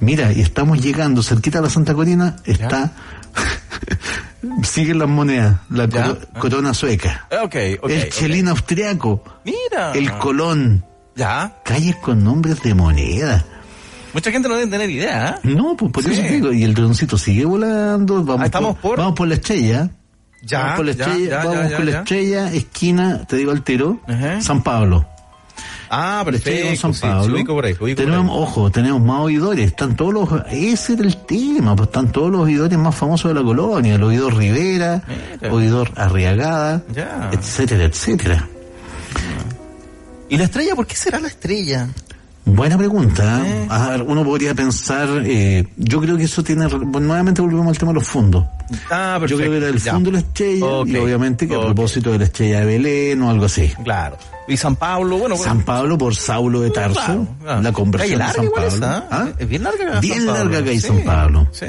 [0.00, 2.90] Mira, y estamos llegando cerquita a la Santa Corina, está...
[4.64, 5.88] Siguen las monedas, la
[6.38, 7.28] corona sueca.
[7.30, 7.36] Eh,
[7.78, 7.90] Ok, ok.
[7.90, 9.92] el chelín austriaco, Mira.
[9.92, 11.58] el colón, Ya.
[11.64, 13.44] calles con nombres de moneda.
[14.14, 15.48] Mucha gente no debe tener idea, ¿eh?
[15.48, 16.10] No, pues por Sí.
[16.12, 19.34] eso te digo, y el droncito sigue volando, vamos, Ah, estamos por- vamos por la
[19.34, 19.90] estrella.
[20.42, 21.98] Ya, vamos por la ya, estrella, ya, vamos ya, ya, por la ya.
[22.00, 24.40] estrella, esquina, te digo al tiro, Ajá.
[24.40, 25.06] San Pablo.
[25.94, 26.70] Ah, perfecto.
[26.70, 27.34] sí, San sí, Pablo.
[27.34, 28.42] ubico por ahí, por tenemos, ahí.
[28.42, 32.40] ojo, tenemos más oidores, están todos los, ese era el tema, pues están todos los
[32.42, 35.02] oidores más famosos de la colonia, el oidor Rivera,
[35.40, 35.52] Mira.
[35.54, 36.82] oidor Arriagada,
[37.32, 38.48] etcétera, etcétera.
[40.30, 40.74] ¿Y la estrella?
[40.74, 41.88] ¿Por qué será la estrella?
[42.44, 43.40] Buena pregunta.
[43.46, 43.62] ¿eh?
[43.62, 43.66] Eh.
[43.70, 47.78] A ver, uno podría pensar, eh, yo creo que eso tiene, bueno, nuevamente volvemos al
[47.78, 48.44] tema de los fondos.
[48.90, 49.26] Ah, perfecto.
[49.28, 51.64] Yo creo que era el fondo de la estrella y obviamente que a ok.
[51.66, 53.72] propósito de la estrella de Belén o algo así.
[53.84, 54.16] Claro.
[54.48, 55.52] Y San Pablo, bueno, bueno.
[55.52, 57.62] San Pablo por Saulo de Tarso, Claro, claro.
[57.62, 58.66] la conversión de San Pablo.
[58.68, 59.26] esa, ¿Ah?
[59.28, 59.34] ¿eh?
[59.38, 61.46] Es bien larga Bien San larga que hay Sí, San Pablo.
[61.52, 61.66] Sí.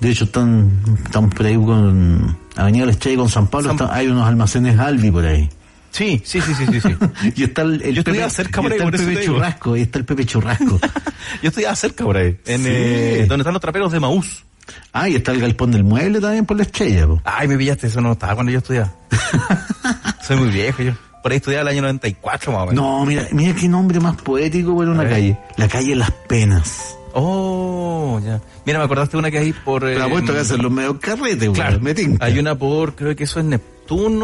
[0.00, 0.70] De hecho, están,
[1.06, 4.26] están por ahí con Avenida La Estrella y con San Pablo, San- están- hay unos
[4.28, 5.48] almacenes Albi por ahí.
[5.92, 6.80] Sí, sí, sí, sí, sí.
[6.80, 7.32] sí.
[7.36, 9.26] y está el, el Yo Pepe, cerca por ahí, está el por eso Pepe te.
[9.26, 10.80] Churrasco, y está el Pepe Churrasco.
[11.42, 12.68] Yo estudiaba cerca por ahí, en Sí.
[12.70, 14.44] eh, donde están los traperos de Maús.
[14.92, 17.06] ah, y está el galpón del mueble también por la estrella.
[17.06, 17.20] po.
[17.24, 18.92] Ay, me pillaste, eso no estaba cuando yo estudiaba.
[20.26, 20.92] Soy muy viejo yo.
[21.22, 22.82] Por ahí estudiaba el año 94 más o menos.
[22.82, 25.38] No, mira, mira qué nombre más poético por una calle.
[25.56, 26.96] La calle Las Penas.
[27.14, 28.40] Oh, ya.
[28.64, 29.82] Mira, me acordaste de una que hay por...
[29.82, 31.50] Pero eh, apuesto que hacen los medios carretes.
[31.50, 33.81] Claro, me hay una por, creo que eso es Neptuno,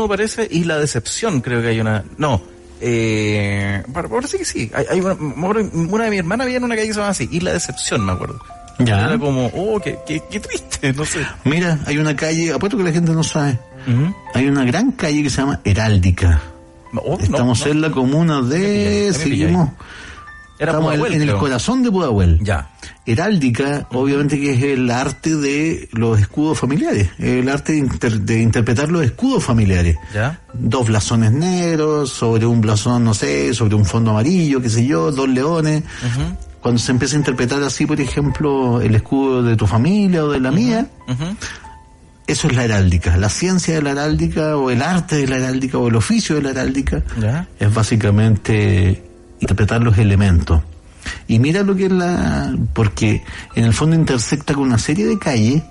[0.08, 2.04] parece, y La Decepción, creo que hay una...
[2.16, 2.40] No,
[2.80, 3.82] eh...
[3.92, 4.70] par- Parece que sí.
[4.74, 7.28] Hay, hay una, una de mi hermana había en una calle que se llama así,
[7.30, 8.40] Isla Decepción, me acuerdo.
[8.80, 9.00] Ya.
[9.06, 11.26] Era como, oh, qué, qué, qué triste, no sé.
[11.44, 13.58] Mira, hay una calle, apuesto que la gente no sabe.
[13.88, 14.14] Ujú.
[14.34, 16.40] Hay una gran calle que se llama Heráldica.
[16.94, 17.72] Oh, no, Estamos no.
[17.72, 19.12] en la comuna de...
[19.12, 19.70] Seguimos...
[20.60, 21.38] Era Estamos en- Pudahuel, en el creo.
[21.40, 22.38] corazón de Pudahuel.
[22.42, 22.70] Ya.
[23.12, 28.42] Heráldica, obviamente que es el arte de los escudos familiares, el arte de, inter- de
[28.42, 29.96] interpretar los escudos familiares.
[30.14, 30.40] Ya.
[30.52, 35.10] Dos blasones negros, sobre un blasón, no sé, sobre un fondo amarillo, qué sé yo,
[35.12, 35.82] dos leones.
[36.60, 40.40] Cuando se empieza a interpretar así, por ejemplo, el escudo de tu familia o de
[40.40, 40.86] la mía,
[42.26, 43.16] eso es la heráldica.
[43.16, 46.42] La ciencia de la heráldica, o el arte de la heráldica, o el oficio de
[46.42, 47.48] la heráldica, Ya.
[47.58, 49.02] es básicamente
[49.40, 50.60] interpretar los elementos.
[51.26, 52.54] Y mira lo que es la...
[52.74, 53.22] porque
[53.54, 55.62] en el fondo intersecta con una serie de calles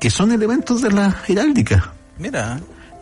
[0.00, 1.92] que son elementos de la heráldica.
[2.18, 2.58] Mira.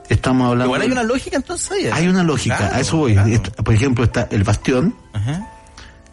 [0.08, 0.66] Estamos hablando...
[0.66, 1.84] Igual hay una lógica entonces ahí.
[1.86, 1.90] ¿eh?
[1.92, 3.12] Hay una lógica, Claro, a eso voy.
[3.14, 3.42] claro.
[3.64, 5.48] Por ejemplo, está el bastión, Ajá.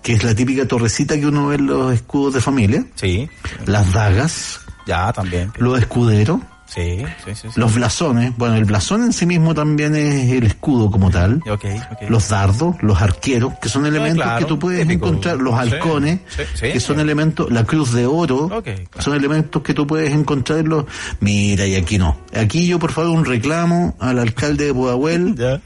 [0.02, 3.30] que es la típica torrecita que uno ve en los escudos de familia, Sí.
[3.66, 5.52] las dagas, Ya, también.
[5.58, 6.40] los escuderos,
[6.74, 7.48] Sí, sí, sí.
[7.54, 7.60] sí.
[7.60, 8.32] los blasones.
[8.38, 11.42] Bueno, el blasón en sí mismo también es el escudo como tal.
[11.50, 12.10] Ok, ok.
[12.10, 15.08] Los dardos, los arqueros, que son elementos claro, que tú puedes típico.
[15.08, 16.22] encontrar, los halcones,
[16.62, 18.78] que son elementos, la cruz de oro, claro.
[19.00, 20.86] son elementos que tú puedes encontrar en los...
[21.20, 22.16] Mira, y aquí no.
[22.34, 25.36] Aquí yo, por favor, un reclamo al alcalde de Pudahuel.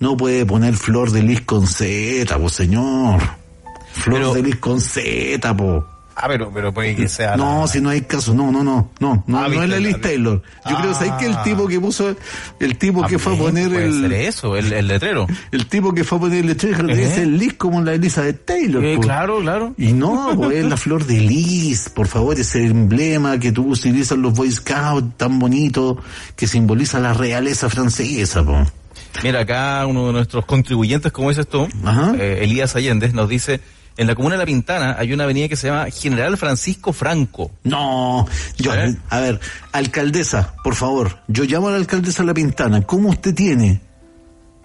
[0.00, 3.20] No puede poner flor de lis con Z, po, señor.
[3.90, 5.84] Flor Pero- de lis con Z, po.
[6.20, 7.36] Ah, pero, pero puede que sea.
[7.36, 9.78] No, la- si no hay caso, no, no, no, no, no, Ah, no es la
[9.78, 10.42] Liz Taylor.
[10.68, 11.42] Yo creo, ¿sabes que el Ah.
[11.44, 12.16] tipo que puso,
[12.58, 15.28] el tipo que fue a poner puede ser el, eso, el, el letrero.
[15.52, 17.02] el tipo que fue a poner el letrero dijo que Ejé.
[17.02, 19.02] debe ser Liz como la Elizabeth Taylor, Eh, po.
[19.02, 19.74] claro, claro.
[19.78, 24.18] Y no, pues es la flor de lis, por favor, ese emblema que tú utilizas
[24.18, 25.98] los Boy Scouts tan bonito
[26.34, 28.56] que simboliza la realeza francesa, po.
[29.22, 31.68] Mira, acá uno de nuestros contribuyentes, como dices tú,
[32.18, 33.60] eh, Elías Allende, nos dice,
[33.98, 37.50] En la comuna de La Pintana hay una avenida que se llama General Francisco Franco.
[37.64, 38.26] No,
[38.56, 38.72] yo,
[39.10, 39.40] a ver,
[39.72, 43.80] alcaldesa, por favor, yo llamo a la alcaldesa de La Pintana, ¿cómo usted tiene?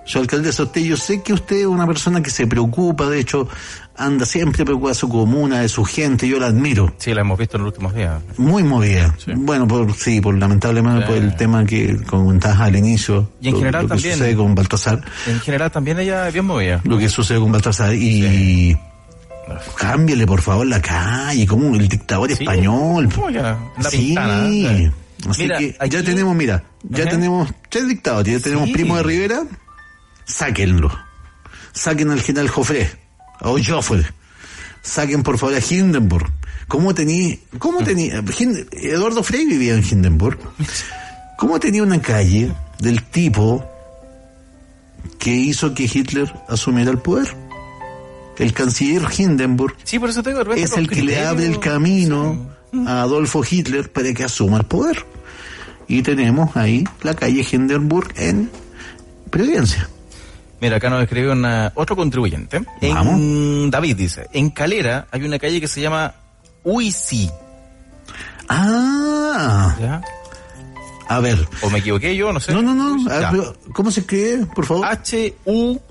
[0.06, 3.48] Yo, alcaldesa, usted, yo sé que usted es una persona que se preocupa, de hecho,
[3.96, 6.94] anda siempre preocupada de su comuna, de su gente, yo la admiro.
[6.98, 8.22] Sí, la hemos visto en los últimos días.
[8.38, 9.16] Muy movida.
[9.24, 9.32] Sí.
[9.34, 11.08] Bueno, por sí, por lamentablemente Sí.
[11.08, 13.30] por el tema que comentabas al inicio.
[13.42, 14.14] Y en lo- general lo que también.
[14.18, 15.02] sucede con Baltasar.
[15.26, 16.82] En general también ella es bien movida.
[16.84, 18.78] Lo que sucede con Baltasar y
[19.78, 22.34] cámbiale por favor la calle, como el dictador Sí.
[22.44, 23.10] español.
[23.90, 23.98] Sí.
[23.98, 24.94] Pintana.
[25.30, 27.12] Así Mira, que aquí- ya tenemos, mira, ya Ajá.
[27.12, 28.74] tenemos tres dictadores, ya tenemos Sí.
[28.74, 29.44] Primo de Rivera,
[30.26, 30.92] sáquenlo.
[31.72, 32.90] Saquen al general Joffre,
[33.42, 34.04] o Joffre.
[34.82, 36.30] Saquen por favor a Hindenburg.
[36.68, 37.84] ¿Cómo tenía, cómo Mm.
[37.86, 38.24] tenía,
[38.74, 40.40] Eduardo Frei vivía en Hindenburg.
[41.38, 43.66] ¿Cómo tenía una calle del tipo
[45.20, 47.36] que hizo que Hitler asumiera el poder?
[48.38, 51.60] El canciller Hindenburg Sí, por eso tengo de repente es el que le abre el
[51.60, 52.50] camino
[52.88, 55.06] a Adolfo Hitler para que asuma el poder.
[55.88, 58.50] Y tenemos ahí la calle Hindenburg en
[59.30, 59.90] Providencia.
[60.62, 62.64] Mira, acá nos escribe una, otro contribuyente.
[62.82, 63.72] En, Vamos.
[63.72, 66.14] David dice, en Calera hay una calle que se llama
[66.64, 67.30] Uisi.
[68.48, 70.02] Ah, ¿Ya?
[71.08, 71.48] a ver.
[71.62, 72.54] O me equivoqué yo, no sé.
[72.54, 73.12] No, no, no.
[73.12, 74.86] a ver, ¿Cómo se escribe, por favor?
[74.86, 75.86] H-U-I-C-I.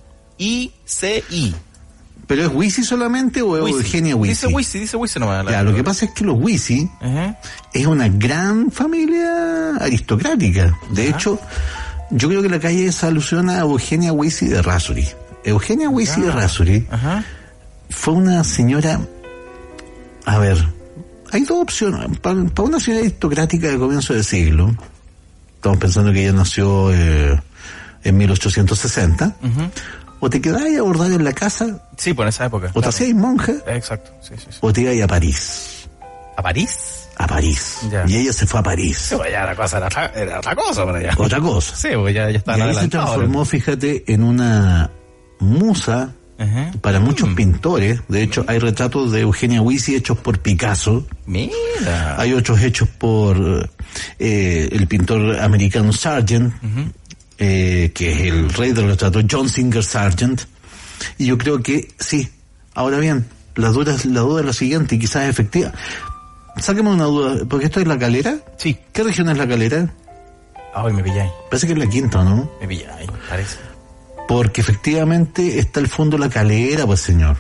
[2.26, 3.74] ¿Pero es Wisi solamente o es.
[3.74, 4.30] Eugenia Wisi?
[4.30, 5.46] Dice Wisi, dice Wisi nomás.
[5.48, 6.88] Ya, lo que pasa es que los Wisi
[7.72, 10.76] es una gran familia aristocrática.
[10.90, 11.38] De hecho,
[12.10, 15.06] yo creo que la calle se alusiona a Eugenia Wisi de Rasuri.
[15.44, 17.24] Eugenia Wisi de Rasuri Ajá.
[17.90, 19.00] fue una señora.
[20.24, 20.56] A ver,
[21.32, 22.18] hay dos opciones.
[22.18, 24.74] Para, una señora aristocrática de comienzo del siglo,
[25.56, 27.40] estamos pensando que ella nació eh,
[28.04, 29.70] en 1860, Ujú.
[30.24, 32.70] O te quedabas a bordar en la casa, Sí, por esa época.
[32.74, 34.58] o te hacías monja, Exacto, sí, sí, sí.
[34.60, 35.88] o te ibas a París.
[36.36, 37.08] ¿A París?
[37.16, 37.78] A París.
[37.90, 38.04] Ya.
[38.06, 38.96] Y ella se fue a París.
[39.10, 41.14] Sí, pues ya la cosa era otra, era otra cosa para allá.
[41.18, 41.74] Otra cosa.
[41.76, 44.90] Sí, porque ya, ya Y estaban ahí se transformó, fíjate, en una
[45.40, 46.70] musa Ajá.
[46.80, 47.34] para muchos Mm.
[47.34, 48.00] pintores.
[48.08, 51.06] De hecho, hay retratos de Eugenia Wisi hechos por Picasso.
[51.26, 52.16] Mira.
[52.18, 53.68] Hay otros hechos por
[54.18, 56.54] eh, el pintor americano Sargent,
[57.38, 60.42] eh, que es el rey del retrato, John Singer Sargent.
[61.18, 62.28] Y yo creo que sí.
[62.74, 63.26] Ahora bien,
[63.56, 65.72] la duda, la duda es la siguiente, y quizás es efectiva.
[66.56, 68.38] Sáqueme una duda, porque esto es la calera.
[68.56, 68.78] Sí.
[68.92, 69.92] ¿Qué región es la calera?
[70.74, 71.30] Ay, me pilláis.
[71.50, 72.50] Parece que es la quinta, ¿no?
[72.60, 73.58] Me pilláis, parece.
[74.28, 77.36] Porque efectivamente está el fondo la calera, pues señor.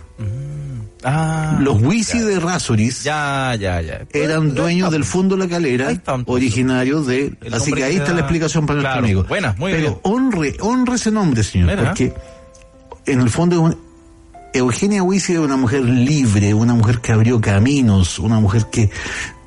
[1.04, 1.58] Ah.
[1.60, 4.02] Los Wisi de Rasuris Ya, ya, ya.
[4.12, 5.90] eran dueños del fondo la calera,
[6.26, 7.32] originarios de...
[7.42, 9.28] El Así que ahí está da- la explicación para Claro, nuestro amigo.
[9.28, 9.98] buena, muy Pero bien.
[10.02, 11.84] honre, honre ese nombre, señor, Mira.
[11.84, 12.12] porque
[13.06, 13.76] en el fondo
[14.54, 18.90] Eugenia Wisi es una mujer libre, una mujer que abrió caminos, una mujer que,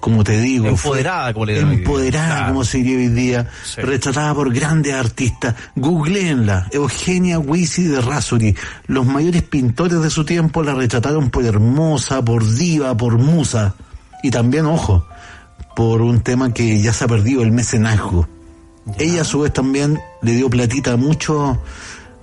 [0.06, 2.48] como te digo, Empoderada, como le empoderada, Claro.
[2.50, 3.82] como se diría hoy día, Sí.
[3.82, 5.56] retratada por grandes artistas.
[5.76, 8.56] Googleenla, Eugenia Wisi de Rasuri.
[8.86, 13.74] Los mayores pintores de su tiempo la retrataron por hermosa, por diva, por musa.
[14.22, 15.08] Y también, ojo,
[15.76, 18.28] por un tema que ya se ha perdido, el mecenazgo.
[19.00, 21.58] Ella a su vez también le dio platita a muchos,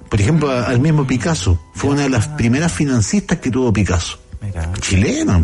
[0.08, 1.60] por ejemplo, al mismo Picasso.
[1.74, 4.20] Fue una de las primeras financistas que tuvo Picasso.
[4.40, 4.70] Mira.
[4.80, 5.42] Chilena.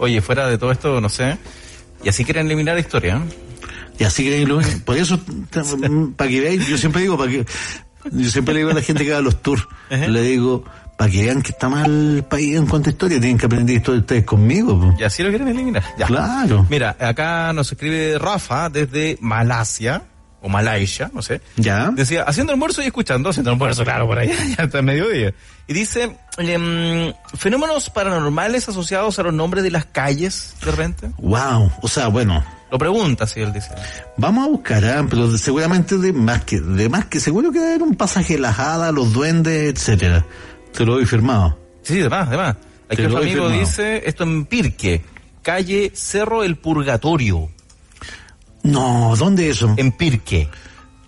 [0.00, 1.38] Oye, fuera de todo esto, no sé.
[2.04, 3.16] Y así quieren eliminar la historia.
[3.16, 3.34] ¿eh?
[3.98, 5.18] Y así lo- por eso,
[6.16, 7.44] para que veáis, yo siempre digo, para que,
[8.12, 10.06] yo siempre le digo a la gente que va a los tours, Ajá.
[10.08, 10.64] le digo,
[10.96, 13.76] para que vean que está mal el país en cuanto a historia, tienen que aprender
[13.76, 14.78] historia ustedes conmigo.
[14.80, 14.94] po.
[14.98, 15.82] Y así lo quieren eliminar.
[15.98, 16.06] Ya.
[16.06, 16.66] Claro.
[16.70, 20.02] Mira, acá nos escribe Rafa desde Malasia,
[20.42, 21.40] o Malaysia, no sé.
[21.56, 21.90] Ya.
[21.90, 25.34] Decía, haciendo almuerzo y escuchando, haciendo almuerzo, claro, por allá, ya está el mediodía.
[25.66, 31.10] Y dice, em, fenómenos paranormales asociados a los nombres de las calles, de repente.
[31.18, 31.70] Wow.
[31.82, 33.70] O sea, bueno, Lo pregunta, si él dice.
[34.16, 37.58] vamos a buscar, ah, pero de- seguramente de más que, de más que seguro que
[37.58, 40.24] debe haber un pasaje de las hadas, los duendes, etcétera.
[40.72, 41.58] Te lo doy firmado.
[41.82, 42.56] Sí, además, además.
[42.88, 43.60] Te Aquí lo otro amigo firmado.
[43.60, 45.02] dice, esto en Pirque,
[45.42, 47.50] calle Cerro El Purgatorio,
[48.62, 49.74] No, ¿dónde eso?
[49.76, 50.48] en Pirque.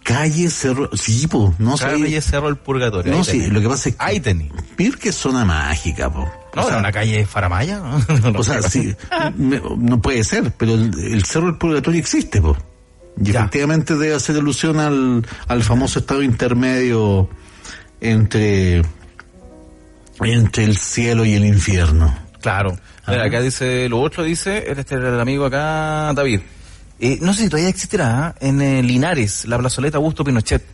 [0.02, 1.84] Calle Cerro, sí, po, no sé.
[1.84, 3.12] Calle Cerro El Purgatorio.
[3.12, 3.48] No, sí, tenés.
[3.52, 4.50] lo que pasa es que Ahí tení.
[4.76, 6.28] Pirque es zona mágica, po.
[6.56, 7.78] No, O sea, era una calle Faramaya,
[8.22, 8.38] ¿no?
[8.38, 8.94] O sea, sí,
[9.36, 12.56] no puede ser, pero el, el Cerro del Purgatorio existe, po.
[13.20, 13.40] Y Ya.
[13.40, 17.28] efectivamente debe hacer alusión al, al famoso estado intermedio
[18.00, 18.82] entre,
[20.20, 22.12] entre el cielo y el infierno.
[22.40, 22.76] Claro.
[23.06, 26.40] Mira, acá dice, lo otro dice, este el amigo acá, David.
[27.04, 28.48] Eh, no sé si todavía existirá, ¿eh?
[28.48, 30.64] en eh, Linares, la plazoleta Augusto Pinochet.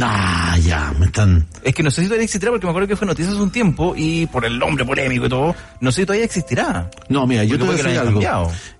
[0.00, 1.48] Ah, ya, me están...
[1.64, 3.50] Es que no sé si todavía existirá porque me acuerdo que fue noticias hace un
[3.50, 6.88] tiempo y por el nombre polémico y todo, no sé si todavía existirá.
[7.08, 8.20] No, mira, yo te voy a decir algo.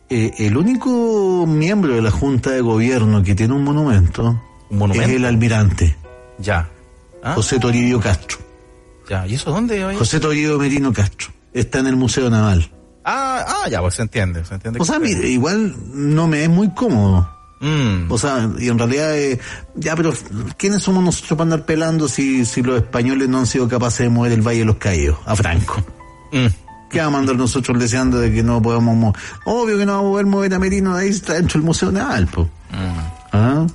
[0.09, 4.40] Eh, el único miembro de la Junta de Gobierno que tiene un monumento,
[4.70, 5.11] ¿Un monumento?
[5.11, 5.97] es el almirante,
[6.38, 6.68] Ya.
[7.24, 7.34] ¿Ah?
[7.34, 8.38] José Toribio Castro.
[9.11, 9.26] Ya.
[9.26, 9.84] ¿Y eso dónde?
[9.84, 9.99] oye?
[9.99, 11.32] José Toribio Merino Castro.
[11.53, 12.70] Está en el Museo Naval.
[13.05, 14.80] Ah, ah, ya, pues se entiende, se entiende.
[14.80, 17.28] O sea, mire, igual no me es muy cómodo.
[17.61, 18.11] Mm.
[18.11, 19.40] O sea, y en realidad, eh,
[19.74, 20.12] ya, pero
[20.57, 24.09] ¿quiénes somos nosotros para andar pelando si, si los españoles no han sido capaces de
[24.11, 25.82] mover el Valle de los Caídos a Franco?
[26.32, 26.46] Mm.
[26.90, 29.20] ¿Qué vamos a andar nosotros deseando de que no podamos mover?
[29.46, 31.90] Obvio que no vamos a poder mover a Merino de ahí, está dentro del Museo
[31.90, 32.48] Naval, po.
[33.32, 33.66] ¿Ah?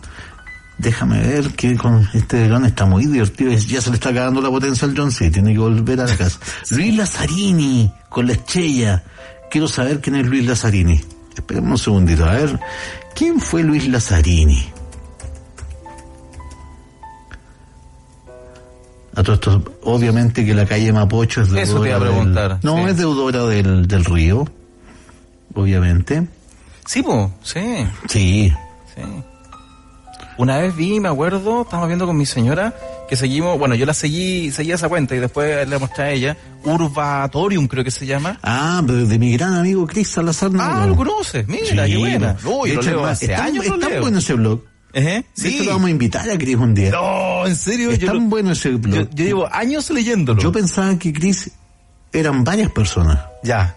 [0.80, 3.52] Déjame ver que con este verano está muy divertido.
[3.52, 5.30] Ya se le está acabando la potencia al John C.
[5.30, 6.40] Tiene que volver a la casa.
[6.72, 9.04] Luis Lazzarini, con la estrella.
[9.52, 11.02] Quiero saber quién es Luis Lazzarini.
[11.36, 12.58] Esperemos un segundito, a ver.
[13.14, 14.72] ¿Quién fue Luis Lazzarini?
[19.16, 22.10] A todo esto, obviamente que la calle Mapocho es deudora Eso te iba a del-
[22.10, 22.84] preguntar, no, sí.
[22.92, 24.48] es deudora del, del río.
[25.56, 26.26] Obviamente.
[26.86, 27.60] Sí, pues, sí,
[28.08, 28.54] Sí.
[28.96, 29.02] sí.
[30.40, 32.74] Una vez vi, me acuerdo, estábamos viendo con mi señora,
[33.10, 36.38] que seguimos, bueno, yo la seguí, seguí esa cuenta y después le mostré a ella,
[36.64, 38.40] Urbatorium creo que se llama.
[38.42, 40.50] Ah, pero de mi gran amigo Chris Salazar.
[40.58, 42.38] Ah, lo conoces, mira, qué buena.
[42.46, 44.02] Uy, de lo hecho, leo hace tan, años es lo tan leo.
[44.02, 44.64] bueno ese blog.
[44.94, 45.66] De Sí.
[45.66, 46.92] lo vamos a invitar a Chris un día.
[46.92, 48.96] No, en serio, es yo, tan lo- bueno ese blog.
[48.96, 50.42] yo, yo llevo años leyéndolo.
[50.42, 51.52] Yo pensaba que Chris
[52.14, 53.20] eran varias personas.
[53.44, 53.76] ya.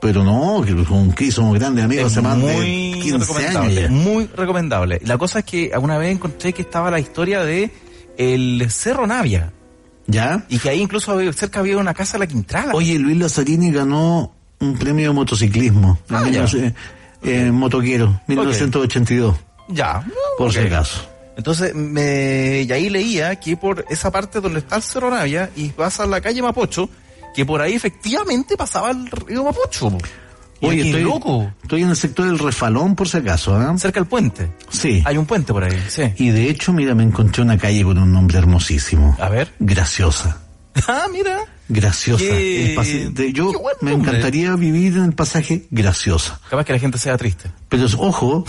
[0.00, 3.82] Pero no, que con Chris somos grandes amigos hace más muy de 15 años recomendable,
[3.82, 3.88] ya.
[3.88, 5.00] muy recomendable.
[5.04, 7.70] La cosa es que alguna vez encontré que estaba la historia de
[8.16, 9.52] el Cerro Navia
[10.06, 10.44] ¿Ya?
[10.48, 12.72] y que ahí incluso había- cerca había una casa de la Quintrala.
[12.74, 15.98] Oye, Luis Lazzarini ganó un premio de motociclismo.
[16.08, 16.42] Ah, en ya.
[16.44, 16.82] 1900,
[17.24, 19.36] eh, motoquero, 1982,
[19.68, 20.04] ya.
[20.36, 20.66] por si Ok.
[20.66, 21.08] acaso.
[21.36, 25.68] Entonces, me, y ahí leía que por esa parte donde está el Cerro Navia y
[25.68, 26.88] pasa la calle Mapocho,
[27.38, 29.96] que por ahí efectivamente pasaba el río Mapocho.
[30.60, 31.52] Oye, estoy, loco.
[31.62, 33.54] estoy en el sector del refalón, por si acaso.
[33.54, 33.72] ¿ah?
[33.78, 34.50] Cerca del puente.
[34.70, 35.00] Sí.
[35.06, 36.02] Hay un puente por ahí, sí.
[36.16, 39.16] Y de hecho, mira, me encontré una calle con un nombre hermosísimo.
[39.20, 39.52] A ver.
[39.60, 40.38] Graciosa.
[40.88, 41.38] Ah, mira.
[41.68, 42.24] Graciosa.
[42.24, 46.40] Qué- de- yo qué me encantaría vivir en el pasaje Graciosa.
[46.50, 47.50] Capaz que la gente sea triste.
[47.68, 48.44] Pero ojo,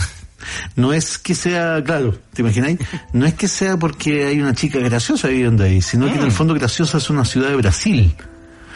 [0.76, 2.78] no es que sea, claro, ¿te imagináis?
[3.12, 6.24] No es que sea porque hay una chica graciosa viviendo ahí, sino que en Mm.
[6.26, 8.14] el fondo Graciosa es una ciudad de Brasil.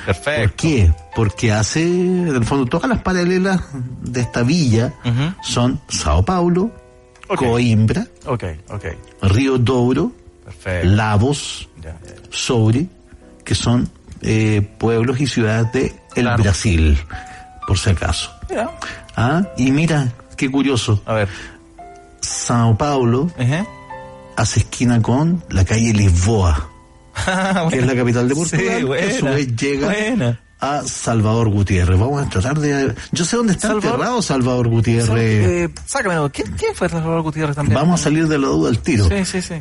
[0.07, 0.43] Perfecto.
[0.49, 0.93] ¿Por qué?
[1.15, 3.61] Porque hace, en el fondo, todas las paralelas
[4.03, 4.93] de esta villa
[5.43, 6.71] son Sao Paulo.
[7.27, 8.07] Coimbra.
[9.23, 10.13] Río Douro,
[10.45, 10.89] Perfecto.
[10.89, 11.69] Lavos.
[12.31, 12.87] Soure,
[13.45, 13.89] que son
[14.23, 15.87] eh, pueblos y ciudades de
[16.17, 16.43] el Claro.
[16.43, 16.99] Brasil,
[17.67, 18.31] por si acaso.
[19.17, 21.29] Ah, y mira, qué curioso, a ver.
[22.21, 23.31] Sao Paulo
[24.37, 26.69] hace esquina con la calle Lisboa,
[27.71, 30.41] que es la capital de Portugal, Sí, que a su vez llega buena.
[30.61, 31.99] a Salvador Gutiérrez.
[31.99, 32.95] Vamos a tratar de...
[33.13, 35.09] Yo sé dónde está Salvador- enterrado Salvador Gutiérrez.
[35.17, 37.75] Eh, sácame, ¿quién, quién fue Salvador Gutiérrez también?
[37.79, 39.09] Vamos a salir de la duda al tiro.
[39.09, 39.55] Sí, sí, sí.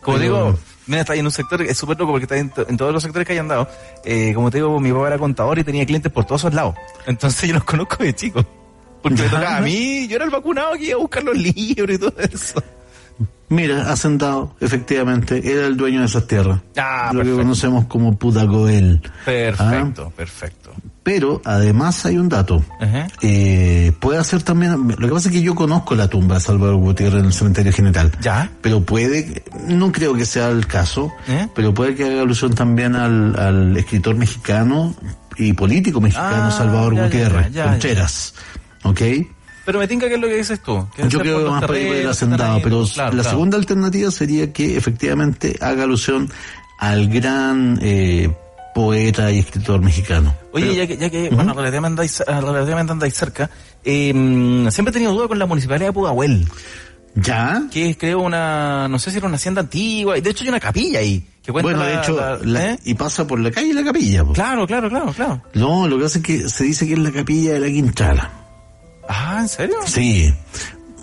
[0.00, 2.50] Como Pero- digo, mira, está ahí en un sector, es súper loco porque está en,
[2.50, 3.68] to- en todos los sectores que hayan dado.
[4.04, 6.74] Eh, como te digo, mi papá era contador y tenía clientes por todos esos lados.
[7.06, 8.44] Entonces yo los conozco de chicos.
[9.02, 11.94] Porque me tocaba a mí, yo era el vacunado que iba a buscar los libros
[11.94, 12.62] y todo eso.
[13.54, 16.60] Mira, Hacendado, efectivamente, era el dueño de esas tierras.
[16.76, 17.42] Ah, Lo que perfecto.
[17.42, 19.00] conocemos como Pudagoel.
[19.24, 20.72] Perfecto, perfecto.
[21.04, 22.64] Pero además hay un dato.
[23.20, 26.76] Eh, puede hacer también, lo que pasa es que yo conozco la tumba de Salvador
[26.76, 28.10] Gutiérrez en el cementerio general.
[28.22, 28.50] ¿Ya?
[28.62, 31.46] Pero puede, que- no creo que sea el caso, ¿Eh?
[31.54, 34.94] pero puede que haga alusión también al, al escritor mexicano
[35.36, 38.34] y político mexicano Ah, Salvador ya, Gutiérrez, ya, ya, Contreras.
[38.84, 39.00] ¿Ok?
[39.64, 40.86] Pero me tinca que es lo que dices tú.
[40.94, 43.30] que Yo creo que más terrenos, hacendado, terrenos, pero claro, la claro.
[43.36, 46.30] segunda alternativa sería que efectivamente haga alusión
[46.78, 48.30] al gran eh,
[48.74, 50.34] poeta y escritor mexicano.
[50.52, 53.48] Oye, Pero- ya que, ya que bueno, relativamente andáis, relativamente andáis cerca,
[53.84, 54.12] eh,
[54.70, 56.46] siempre he tenido duda con la municipalidad de Pudahuel,
[57.14, 57.62] ¿Ya?
[57.70, 60.48] que es creo una, no sé si era una hacienda antigua, y de hecho hay
[60.48, 62.78] una capilla ahí, que cuenta Bueno, de hecho, la- la- ¿eh?
[62.84, 64.24] y pasa por la calle y la capilla.
[64.34, 65.42] Claro, claro, claro, claro.
[65.54, 68.30] No, lo que pasa es que se dice que es la capilla de la Quintrala.
[69.44, 69.76] ¿En serio?
[69.86, 70.34] Sí.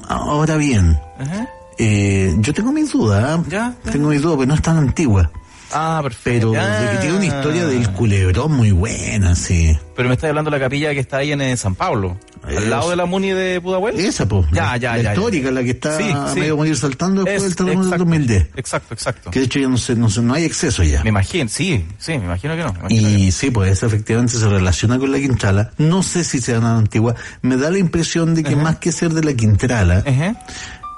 [0.08, 1.48] Ahora bien, Ajá.
[1.78, 3.40] eh, yo tengo mis dudas.
[3.40, 3.44] ¿eh?
[3.50, 3.74] Ya.
[3.92, 5.32] Tengo mis dudas, pero no es tan antigua.
[5.74, 6.52] Ah, perfecto.
[6.52, 7.38] Pero que tiene una Ah.
[7.38, 9.78] historia del culebrón muy buena, sí.
[9.96, 12.18] Pero me estás hablando de la capilla que está ahí en eh, San Pablo,
[12.48, 14.00] Es- al lado de la Muni de Pudahuel.
[14.00, 14.46] Esa, pues.
[14.52, 15.14] Ya, la, ya, la ya, ya.
[15.14, 16.04] histórica, la que está Sí,
[16.34, 16.40] sí.
[16.40, 18.06] medio morir saltando después Es- del terremoto del exacto.
[18.06, 18.48] 2010.
[18.56, 19.32] Exacto, exacto.
[19.32, 21.04] Que de hecho ya no, sé, no, sé, no hay acceso ya.
[21.04, 22.74] Me imagino, sí, sí, me imagino que no.
[22.88, 25.72] que Y sí, pues esa efectivamente se relaciona con la Quintrala.
[25.78, 27.16] No sé si sea tan antigua.
[27.42, 30.04] Me da la impresión de que más que ser de la Quintrala,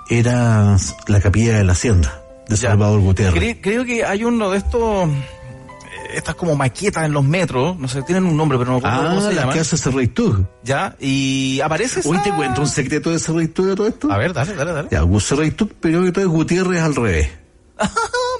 [0.09, 0.75] era
[1.07, 2.19] la capilla de la hacienda.
[2.47, 2.69] De Ya.
[2.69, 3.41] Salvador Gutiérrez.
[3.41, 5.13] Cre- creo que hay uno de estos, eh,
[6.15, 9.07] estas como maquetas en los metros, no sé, tienen un nombre, pero no me acuerdo
[9.07, 9.53] Ah, cómo se la llama.
[9.53, 10.45] que hace Cerreitug.
[10.63, 12.09] Ya, y aparece esa...
[12.09, 14.11] Hoy te cuento un secreto de Cerreitug de todo esto.
[14.11, 14.87] A ver, dale, dale, dale.
[14.91, 17.29] Ya, Cerreitug, pero que todo es Gutiérrez al revés.
[17.79, 17.89] Ah,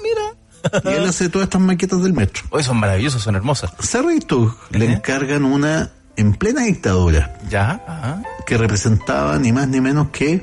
[0.02, 0.92] mira.
[0.92, 2.42] Y él hace todas estas maquetas del metro.
[2.50, 3.70] Hoy son maravillosos, son hermosas.
[3.80, 4.94] Cerreitug le Ajá.
[4.94, 8.22] encargan una en plena dictadura Ya, ajá.
[8.46, 10.42] que representaba ni más ni menos que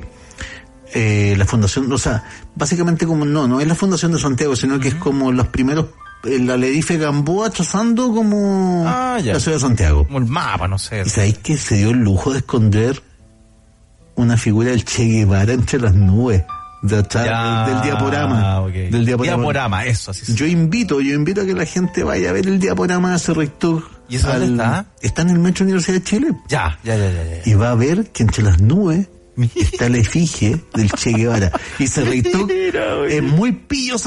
[0.93, 2.23] eh, la fundación, o sea,
[2.55, 5.87] básicamente como no, no es la fundación de Santiago, sino que es como los primeros,
[6.23, 10.05] eh, la Lerife Gamboa trazando como Ah, la ciudad de Santiago.
[10.05, 11.03] Como el mapa, no sé.
[11.05, 13.01] Y sabéis que se dio el lujo de esconder
[14.15, 16.43] una figura del Che Guevara entre las nubes
[16.83, 18.61] de atrás, Ya, del diaporama.
[18.61, 18.71] ok.
[18.73, 19.37] Del diaporama.
[19.37, 22.59] Diaporama, eso, así Yo invito, yo invito a que la gente vaya a ver el
[22.59, 23.83] diaporama de ese rector.
[24.09, 24.85] ¿Y eso dónde está?
[25.01, 26.27] Está en el Metro Universidad de Chile.
[26.49, 27.41] Ya, ya, ya, ya, ya.
[27.49, 29.07] Y va a ver que entre las nubes
[29.55, 31.51] está la efigie del Che Guevara.
[31.79, 31.87] Y
[32.45, 33.17] Mira, güey.
[33.17, 33.97] es muy pillo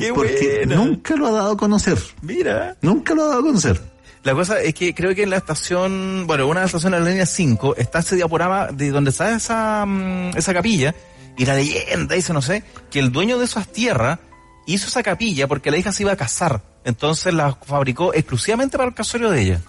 [0.00, 0.76] Qué porque buena.
[0.76, 1.98] nunca lo ha dado a conocer.
[2.22, 2.76] Mira.
[2.82, 3.80] Nunca lo ha dado a conocer.
[4.24, 7.04] La cosa es que creo que en la estación, bueno, una de las estaciones de
[7.04, 10.94] la línea 5 está ese diaporama de donde está esa, mm, esa capilla
[11.36, 14.20] y la leyenda dice, no sé, que el dueño de esas tierras
[14.66, 16.60] hizo esa capilla porque la hija se iba a casar.
[16.84, 19.60] Entonces la fabricó exclusivamente para el casorio de ella.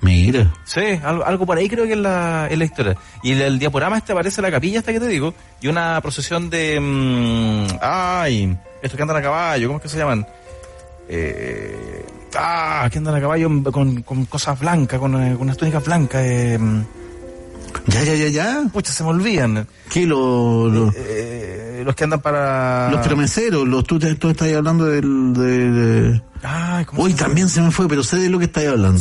[0.00, 0.52] Mira.
[0.64, 2.96] Sí, algo, algo por ahí creo que es la, es la historia.
[3.22, 6.48] Y el, el diaporama este aparece la capilla esta que te digo y una procesión
[6.48, 6.80] de...
[6.80, 10.26] mm, ay, estos que andan a caballo, ¿cómo es que se llaman?
[11.08, 15.84] Eh, ah, que andan a caballo con, con cosas blancas, con, eh, con unas túnicas
[15.84, 16.22] blancas.
[16.24, 16.58] Eh,
[17.86, 18.62] Ya, ya, ya, ya.
[18.72, 19.66] pucha, se me olvidan.
[19.90, 22.90] ¿Qué lo, lo- Eh, los que andan para...
[22.90, 23.66] los promeseros?
[23.66, 25.32] Los, tú, tú estás hablando del...
[25.32, 27.26] De, de- Ay, ¿cómo Uy, se llama?
[27.28, 29.00] también se me fue, pero sé de lo que estás hablando.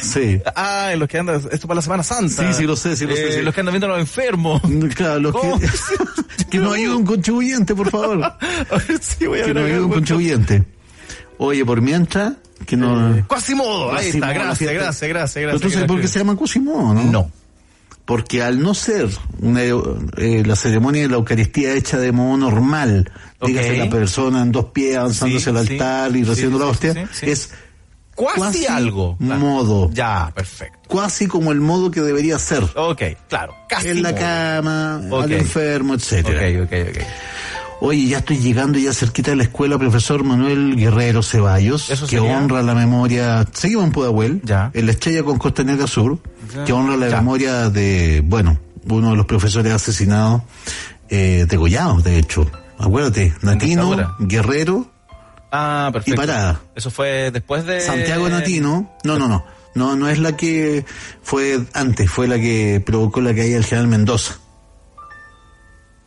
[0.00, 0.40] Sí.
[0.54, 2.52] Ah, los que andan, esto para la Semana Santa.
[2.52, 3.42] Sí, sí, lo sé, sí, lo sé, Eh, sí.
[3.42, 4.62] Los que andan viendo a los enfermos.
[4.94, 5.58] Claro, los ¿Cómo?
[5.58, 5.68] que,
[6.50, 8.22] que nos ayude un contribuyente, por favor.
[8.24, 8.36] A
[8.88, 10.64] ver si voy a Que nos ayude un contribuyente.
[11.38, 12.34] Oye, por mientras,
[12.64, 13.26] que no...
[13.26, 15.72] Quasimodo, ahí Quasimodo, está, gracias, gracias, gracias, gracias.
[15.72, 17.02] sabes por qué se llama Cosimo, ¿no?
[17.04, 17.30] No.
[18.06, 19.08] Porque al no ser
[19.40, 23.48] una, eh, la ceremonia de la Eucaristía hecha de modo normal, Ok.
[23.48, 25.72] dígase la persona en dos pies avanzándose Sí, al sí.
[25.74, 27.50] altar y recibiendo sí, la hostia, es
[28.14, 29.14] Cuasi, Cuasi algo.
[29.18, 29.90] Modo.
[29.92, 30.78] Ya, perfecto.
[30.88, 32.62] casi como el modo que debería ser.
[32.74, 33.54] Ok, claro.
[33.68, 34.20] Casi en la modo.
[34.20, 36.62] cama, al enfermo, etcétera.
[36.62, 37.02] Ok, ok, ok.
[37.80, 42.16] Oye, ya estoy llegando ya cerquita de la escuela, profesor Manuel Guerrero Ceballos, Eso que
[42.16, 44.70] sería- honra la memoria, seguimos en Pudahuel, Ya.
[44.72, 46.18] en la estrella con Costanera Sur,
[46.54, 46.64] Ya.
[46.64, 47.16] que honra la Ya.
[47.18, 48.58] memoria de, bueno,
[48.88, 50.42] uno de los profesores asesinados,
[51.10, 52.50] eh, degollados, de hecho.
[52.78, 54.14] Acuérdate, Natino.
[54.20, 54.90] Guerrero,
[55.52, 56.20] Ah, perfecto.
[56.22, 56.60] Y parada.
[56.74, 57.80] Eso fue después de...
[57.80, 60.84] Santiago Natino, no, no, no, no, no es la que
[61.22, 64.38] fue antes, fue la que provocó la caída del general Mendoza.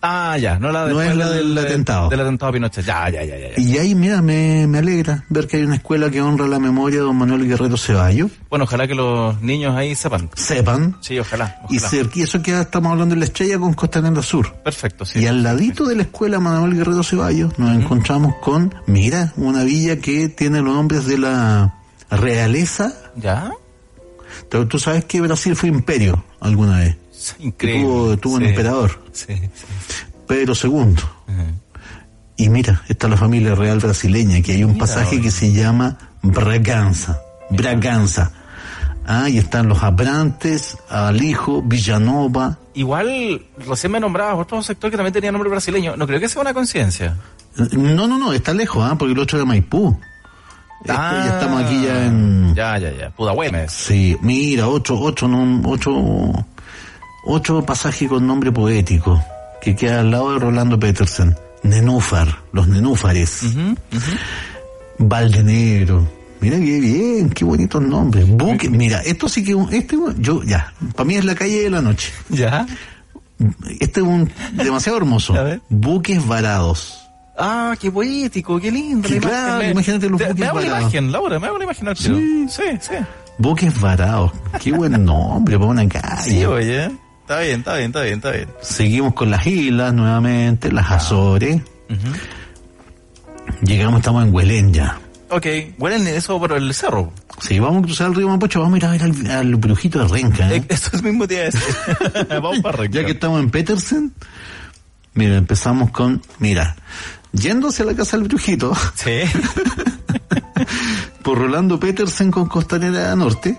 [0.02, 2.10] Ah, ya, no la, No es la del atentado.
[2.10, 2.86] Del atentado a Pinochet.
[2.86, 3.60] Ya, ya, ya, ya.
[3.60, 7.00] Y ahí, mira, me, me alegra ver que hay una escuela que honra la memoria
[7.00, 8.32] de don Manuel Guerrero Ceballos.
[8.50, 10.30] Bueno, ojalá que los niños ahí sepan.
[10.36, 10.96] Sepan.
[11.02, 11.60] Sí, ojalá.
[11.70, 11.90] Y ojalá.
[11.90, 14.54] cerca, y eso que estamos hablando de la estrella con Costanera Sur.
[14.64, 15.20] Perfecto, sí.
[15.20, 19.98] Y al ladito de la escuela Manuel Guerrero Ceballos nos encontramos con, mira, una villa
[19.98, 21.76] que tiene los nombres de la
[22.10, 22.94] realeza.
[23.18, 23.52] ¿Ya?
[24.50, 26.98] Tú, tú sabes que Brasil fue imperio alguna vez.
[27.20, 27.84] Sí, Increíble.
[27.84, 29.34] Tuvo, tuvo un emperador, Sí.
[30.28, 30.96] Pedro II.
[31.28, 31.46] Ajá.
[32.38, 35.98] Y mira, está la familia real brasileña, que hay un Mira, pasaje que se llama
[36.22, 37.20] Braganza.
[37.50, 38.32] Braganza.
[39.06, 42.58] Ah, y están los Abrantes, Alijo, Villanova.
[42.76, 45.98] Igual, recién me nombrabas otro sector que también tenía nombre brasileño.
[45.98, 47.18] No creo que sea una conciencia.
[47.74, 48.96] No, no, no, está lejos, ¿ah?
[48.98, 50.00] porque el otro era Maipú.
[50.82, 52.56] Esto Ah, ya estamos aquí ya en...
[52.56, 53.10] Ya, ya, ya.
[53.10, 53.70] Pudahuemes.
[53.74, 56.46] Sí, mira, otro, otro, nom- otro,
[57.26, 59.22] otro pasaje con nombre poético,
[59.62, 61.36] que queda al lado de Rolando Petersen.
[61.64, 63.44] Nenúfar, los nenúfares.
[63.44, 64.12] Ujú, ujú.
[65.00, 66.08] Valdenegro.
[66.42, 68.26] Mira qué bien, qué bonitos nombres.
[68.28, 71.82] Buque, mira, esto sí que este yo ya, para mí es la calle de la
[71.82, 72.12] noche.
[72.30, 72.66] ¿Ya?
[73.80, 75.34] Este es un demasiado hermoso.
[75.38, 75.62] A ver.
[75.70, 76.96] Buques varados.
[77.38, 79.08] Ah, qué poético, qué lindo.
[79.08, 79.22] Imagen.
[79.22, 80.82] claro, Me- imagínate los Te- buques Me hago la varados.
[80.94, 81.96] imagen, Laura, me hago la imagen.
[81.96, 82.46] Sí.
[82.50, 82.94] sí, sí.
[83.38, 84.32] Buques varados.
[84.62, 86.22] Qué buen nombre para una calle.
[86.22, 86.90] Sí, oye.
[87.30, 88.50] Está bien, está bien, está bien, está bien.
[88.60, 91.62] Seguimos con las islas nuevamente, las Azores.
[93.62, 95.00] Llegamos, estamos en Huelén ya.
[95.30, 95.46] Ok,
[95.78, 97.14] huelen eso por el cerro.
[97.40, 100.00] Sí, vamos a cruzar el río Mapocho, vamos a ir a ver al, al brujito
[100.00, 100.52] de Renca.
[100.52, 100.56] ¿eh?
[100.56, 101.50] Eh, Eso es mismo día.
[102.30, 102.94] Vamos para arriba.
[103.00, 104.12] Ya que estamos en Petersen,
[105.14, 106.78] mira, empezamos con, mira,
[107.32, 109.20] yéndose a la casa del brujito, Sí.
[111.24, 113.56] por Rolando Petersen con Costanera Norte,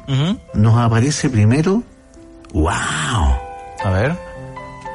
[0.55, 1.85] nos aparece primero,
[2.53, 3.49] wow,
[3.85, 4.18] A ver.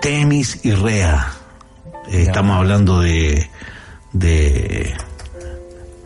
[0.01, 1.31] Temis y Rea.
[2.07, 3.49] Eh, Estamos hablando de,
[4.13, 4.93] de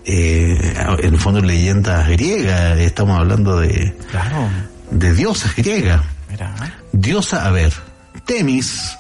[0.06, 4.48] eh, en el fondo leyendas griegas, estamos hablando de, Claro.
[4.92, 6.02] de diosas griegas.
[6.30, 6.56] Mira.
[6.94, 7.74] Diosa, a ver,
[8.26, 8.98] Temis,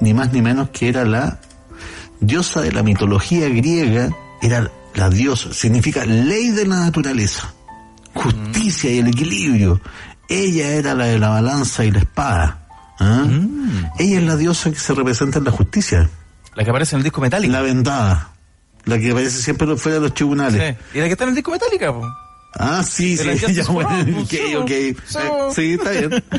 [0.00, 1.38] ni más ni menos que era la
[2.20, 4.10] diosa de la mitología griega,
[4.42, 7.52] era la diosa, significa ley de la naturaleza,
[8.12, 9.80] justicia y el equilibrio.
[10.28, 12.66] Ella era la de la balanza y la espada.
[12.98, 13.26] ¿ah?
[13.98, 16.08] Ella es la diosa que se representa en la justicia,
[16.54, 17.52] La que aparece en el disco Metallica.
[17.52, 18.30] la vendada,
[18.84, 20.76] la que aparece siempre fuera de los tribunales.
[20.92, 20.98] Sí.
[20.98, 22.06] Y la que está en el disco Metallica, po.
[22.56, 23.90] Ah, sí, sí, ya, bueno,
[24.22, 24.70] ok, ok.
[25.06, 25.18] sí.
[25.54, 26.24] Sí, está bien.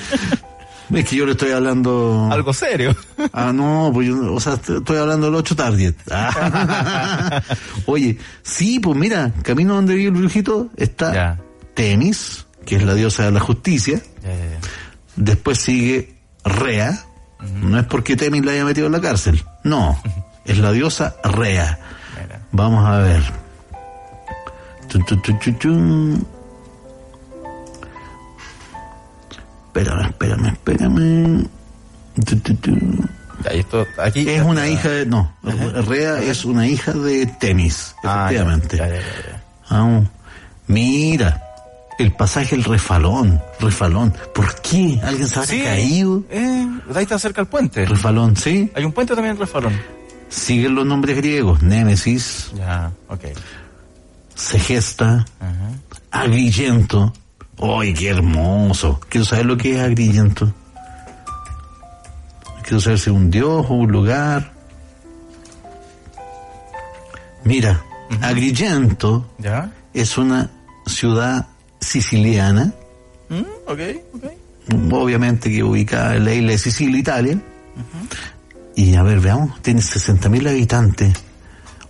[0.93, 2.29] Es que yo le estoy hablando...
[2.31, 2.95] Algo serio.
[3.33, 5.95] Ah, no, pues yo, o sea, est- estoy hablando del 8 Target.
[6.11, 7.41] Ah.
[7.87, 11.39] Oye, sí, pues mira, camino donde vive el brujito está Ya.
[11.73, 14.01] Temis, que es la diosa de la justicia.
[14.23, 14.59] Ya, ya, ya.
[15.15, 17.03] Después sigue Rea.
[17.61, 19.43] No es porque Temis la haya metido en la cárcel.
[19.63, 20.01] No,
[20.45, 21.79] es la diosa Rea.
[22.21, 22.41] Mira.
[22.51, 23.21] Vamos a ver.
[29.67, 31.47] Espérame, espérame, espérame.
[33.51, 34.27] Esto, aquí.
[34.29, 35.05] Es una hija de...
[35.05, 38.77] No, Rea es una hija de Temis, Ah, efectivamente.
[38.77, 39.43] ya, ya, ya, ya.
[39.69, 40.01] Ah,
[40.67, 41.43] mira,
[41.97, 44.13] el pasaje El Refalón, Refalón.
[44.33, 44.99] ¿Por qué?
[45.03, 46.23] ¿Alguien se habrá Sí, caído?
[46.29, 47.85] Eh, ahí está cerca el puente.
[47.85, 48.71] Refalón, ¿sí?
[48.75, 49.73] Hay un puente también en Refalón.
[50.29, 51.61] Siguen los nombres griegos.
[51.61, 53.21] Némesis, Ya, ok.
[54.35, 55.69] Segesta, Ajá.
[56.11, 57.13] Agrillento.
[57.61, 58.99] ¡Ay, qué hermoso!
[59.07, 60.51] Quiero saber lo que es Agrillento.
[62.63, 64.51] Quiero saber si es un dios o un lugar.
[67.43, 67.81] Mira,
[68.21, 69.71] Agrillento ¿Ya?
[69.93, 70.49] es una
[70.85, 71.47] ciudad
[71.85, 72.73] siciliana,
[73.29, 73.79] Mm, ok,
[74.15, 74.23] ok.
[74.93, 77.39] obviamente que ubicada en la isla de Sicilia, Italia.
[78.75, 81.13] Y a ver, veamos, tiene 60.000 habitantes.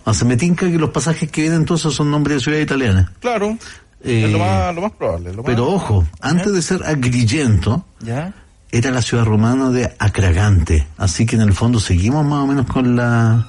[0.04, 3.12] O sea, me tinca que los pasajes que vienen entonces son nombres de ciudad italiana.
[3.20, 3.58] Claro.
[4.04, 5.30] Eh, es lo más, lo más probable.
[5.32, 8.32] Lo más- Pero ojo, antes de ser Agrigento, ¿Ya?
[8.70, 10.86] era la ciudad romana de Acragante.
[10.96, 13.48] Así que en el fondo seguimos más o menos con la,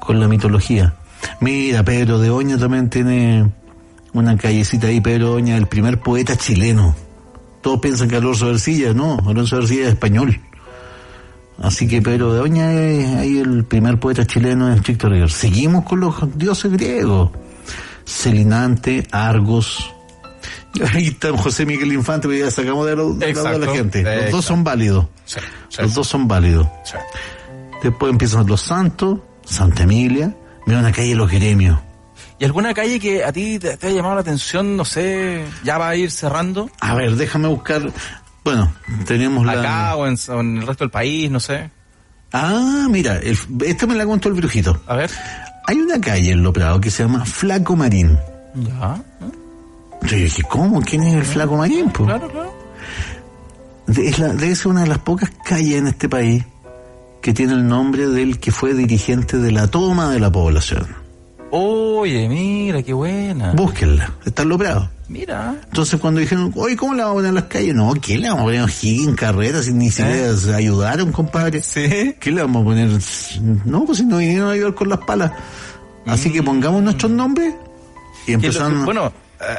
[0.00, 0.94] con la mitología.
[1.40, 3.50] Mira, Pedro de Oña también tiene
[4.20, 6.94] una callecita ahí, Pedro de Oña, el primer poeta chileno.
[7.60, 10.40] Todos piensan que Alonso Ercilla, no, Alonso Ercilla es español.
[11.60, 15.30] Así que Pedro de Oña es ahí el primer poeta chileno en estricto rigor.
[15.30, 17.30] Seguimos con los dioses griegos.
[18.04, 19.92] Celinante, Argos.
[20.94, 23.72] Ahí está José Miguel Infante, pero ya sacamos de la, de la- de la Exacto,
[23.74, 24.02] gente.
[24.02, 24.36] Los exacto.
[24.36, 25.06] dos son válidos.
[25.24, 25.40] Sí,
[25.70, 26.68] sí, Los dos son válidos.
[26.84, 26.96] sí.
[27.82, 30.34] Después empiezan los santos, Santa Emilia.
[30.66, 31.78] Mira una calle de los gremios.
[32.38, 35.78] ¿Y alguna calle que a ti te, te haya llamado la atención, no sé, ya
[35.78, 36.70] va a ir cerrando?
[36.80, 37.90] A ver, déjame buscar.
[38.44, 38.72] Bueno,
[39.06, 39.52] tenemos la.
[39.52, 41.70] Acá o en, o en el resto del país, no sé.
[42.32, 44.80] Ah, mira, el- esta me la contó el brujito.
[44.86, 45.10] A ver.
[45.66, 48.18] Hay una calle en Lo Prado que se llama Flaco Marín.
[48.54, 49.02] Ya.
[50.02, 50.80] Yo dije, ¿cómo?
[50.82, 51.90] ¿Quién es el Flaco Marín?
[51.90, 52.04] po?
[52.04, 52.52] Claro, claro.
[53.88, 56.44] Es la- debe ser una de las pocas calles en este país
[57.22, 60.86] que tiene el nombre del que fue dirigente de la toma de la población.
[61.50, 63.52] Oye, mira, qué buena.
[63.52, 64.90] Búsquenla, está en Lo Prado.
[65.08, 65.54] Mira.
[65.64, 67.74] Entonces cuando dijeron, oye, ¿cómo le vamos a poner las calles?
[67.74, 71.62] No, ¿qué le vamos a poner a Higgins, carreras, sin ni siquiera se ayudaron, compadre?
[71.62, 72.14] Sí.
[72.18, 72.90] ¿Qué le vamos a poner?
[73.64, 75.30] No, pues si no vinieron a ayudar con las palas.
[76.06, 77.54] Así que pongamos nuestros nombres
[78.26, 79.12] y lo- bueno,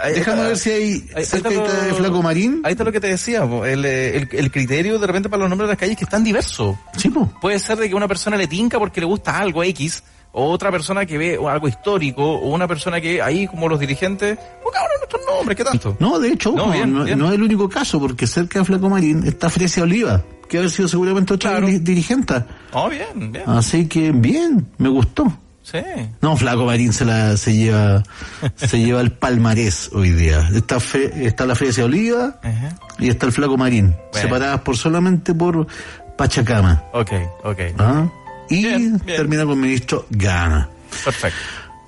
[0.03, 2.61] ahí Déjame ver si hay ahí- ahí cerca está lo- de Flaco Marín.
[2.65, 5.49] Ahí está lo que te decía, el, eh, el, el criterio de repente para los
[5.49, 6.77] nombres de las calles que es tan diverso.
[6.97, 7.09] Sí.
[7.41, 10.03] Puede ser de que una persona le tinca porque le gusta algo X,
[10.39, 14.37] o otra persona que ve algo histórico, o una persona que ahí como los dirigentes,
[14.63, 15.97] pongámonos nuestros nombres, ¿qué tanto?
[15.99, 17.17] No, de hecho, No, bien, no, bien.
[17.17, 20.69] no es el único caso, porque cerca de Flaco Marín está Fresia Oliva, que haber
[20.69, 21.67] sido seguramente otra Claro.
[21.67, 22.35] diri- dirigente.
[22.71, 23.43] Oh, bien, bien.
[23.47, 25.25] Así que bien, me gustó.
[25.63, 25.79] Sí.
[26.21, 28.01] No, Flaco Marín se la se lleva
[28.55, 30.49] se lleva el palmarés hoy día.
[30.53, 32.39] Está Fe- está la Fresia Oliva
[32.99, 35.67] y está el Flaco Marín, separadas por solamente por
[36.15, 36.83] Pachacama.
[36.93, 37.11] Ok,
[37.43, 37.59] ok.
[37.79, 38.07] ¿ah?
[38.49, 39.17] Y Bien, bien.
[39.17, 40.69] termina con ministro Gana.
[41.03, 41.37] Perfecto.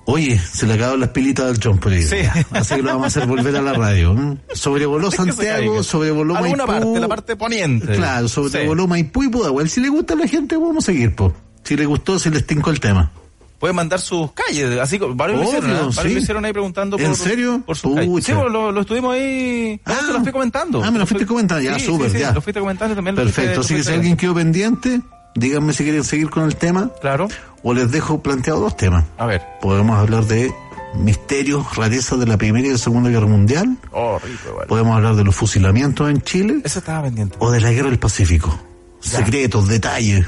[0.06, 2.02] Oye, se le acabaron las pilitas del John por ahí.
[2.02, 2.16] Sí.
[2.52, 4.14] Así que lo vamos a hacer volver a la radio.
[4.18, 4.38] ¿eh?
[4.56, 6.86] Sobrevoló se Santiago, sobrevoló Alguna Maipú.
[6.88, 7.94] parte, la parte poniente.
[7.94, 9.70] Claro, sobrevoló Maipú y Pudahuel.
[9.70, 11.32] Si le gusta a la gente, vamos a seguir, po.
[11.64, 13.12] Si le gustó, si les tincó el tema.
[13.60, 15.82] Pueden mandar sus calles, así como varios lo Obvio, hicieron, ¿eh?
[15.82, 16.14] varios sí.
[16.14, 17.62] lo hicieron ahí preguntando ¿En por, serio?
[17.66, 18.10] por sus calles.
[18.10, 18.26] Pucha.
[18.28, 19.98] Sí, pues, lo, lo estuvimos ahí, Ah.
[20.08, 20.82] te lo fui comentando.
[20.84, 22.32] Ah, me lo fuiste comentando, ya, súper, ya.
[22.32, 23.60] Lo fuiste comentando también lo Perfecto.
[23.62, 25.02] Así que si alguien quedó pendiente,
[25.36, 27.28] díganme si quieren seguir con el tema Claro,
[27.64, 29.06] o les dejo planteado dos temas.
[29.18, 29.42] a ver.
[29.62, 30.52] Podemos hablar de
[30.96, 33.78] misterios, rarezas de la Primera y la Segunda Guerra Mundial.
[33.92, 34.66] Oh, rico.
[34.68, 36.62] Podemos hablar de los fusilamientos en Chile.
[36.64, 37.36] Eso estaba pendiente.
[37.40, 38.58] o de la guerra del Pacífico.
[39.02, 39.18] Ya.
[39.20, 40.26] Secretos, detalles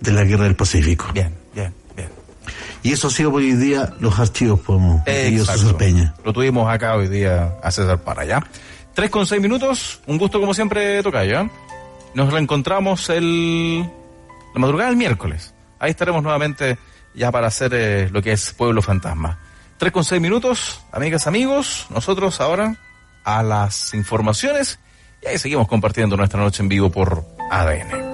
[0.00, 1.06] de la guerra del Pacífico.
[1.14, 2.08] Bien, bien, bien.
[2.82, 6.14] Y eso ha sido por hoy día los archivos, podemos, César Peña.
[6.24, 8.42] Lo tuvimos acá hoy día a César para allá.
[8.94, 11.40] Tres con seis minutos, un gusto como siempre, Tocayo.
[11.42, 11.50] ¿eh?
[12.14, 13.88] Nos reencontramos el
[14.54, 15.54] la madrugada del miércoles.
[15.78, 16.78] Ahí estaremos nuevamente
[17.14, 19.38] ya para hacer eh, lo que es Pueblo Fantasma.
[19.78, 22.76] Tres con seis minutos, amigas, amigos, nosotros ahora
[23.24, 24.78] a las informaciones
[25.22, 28.09] y ahí seguimos compartiendo nuestra noche en vivo por ADN.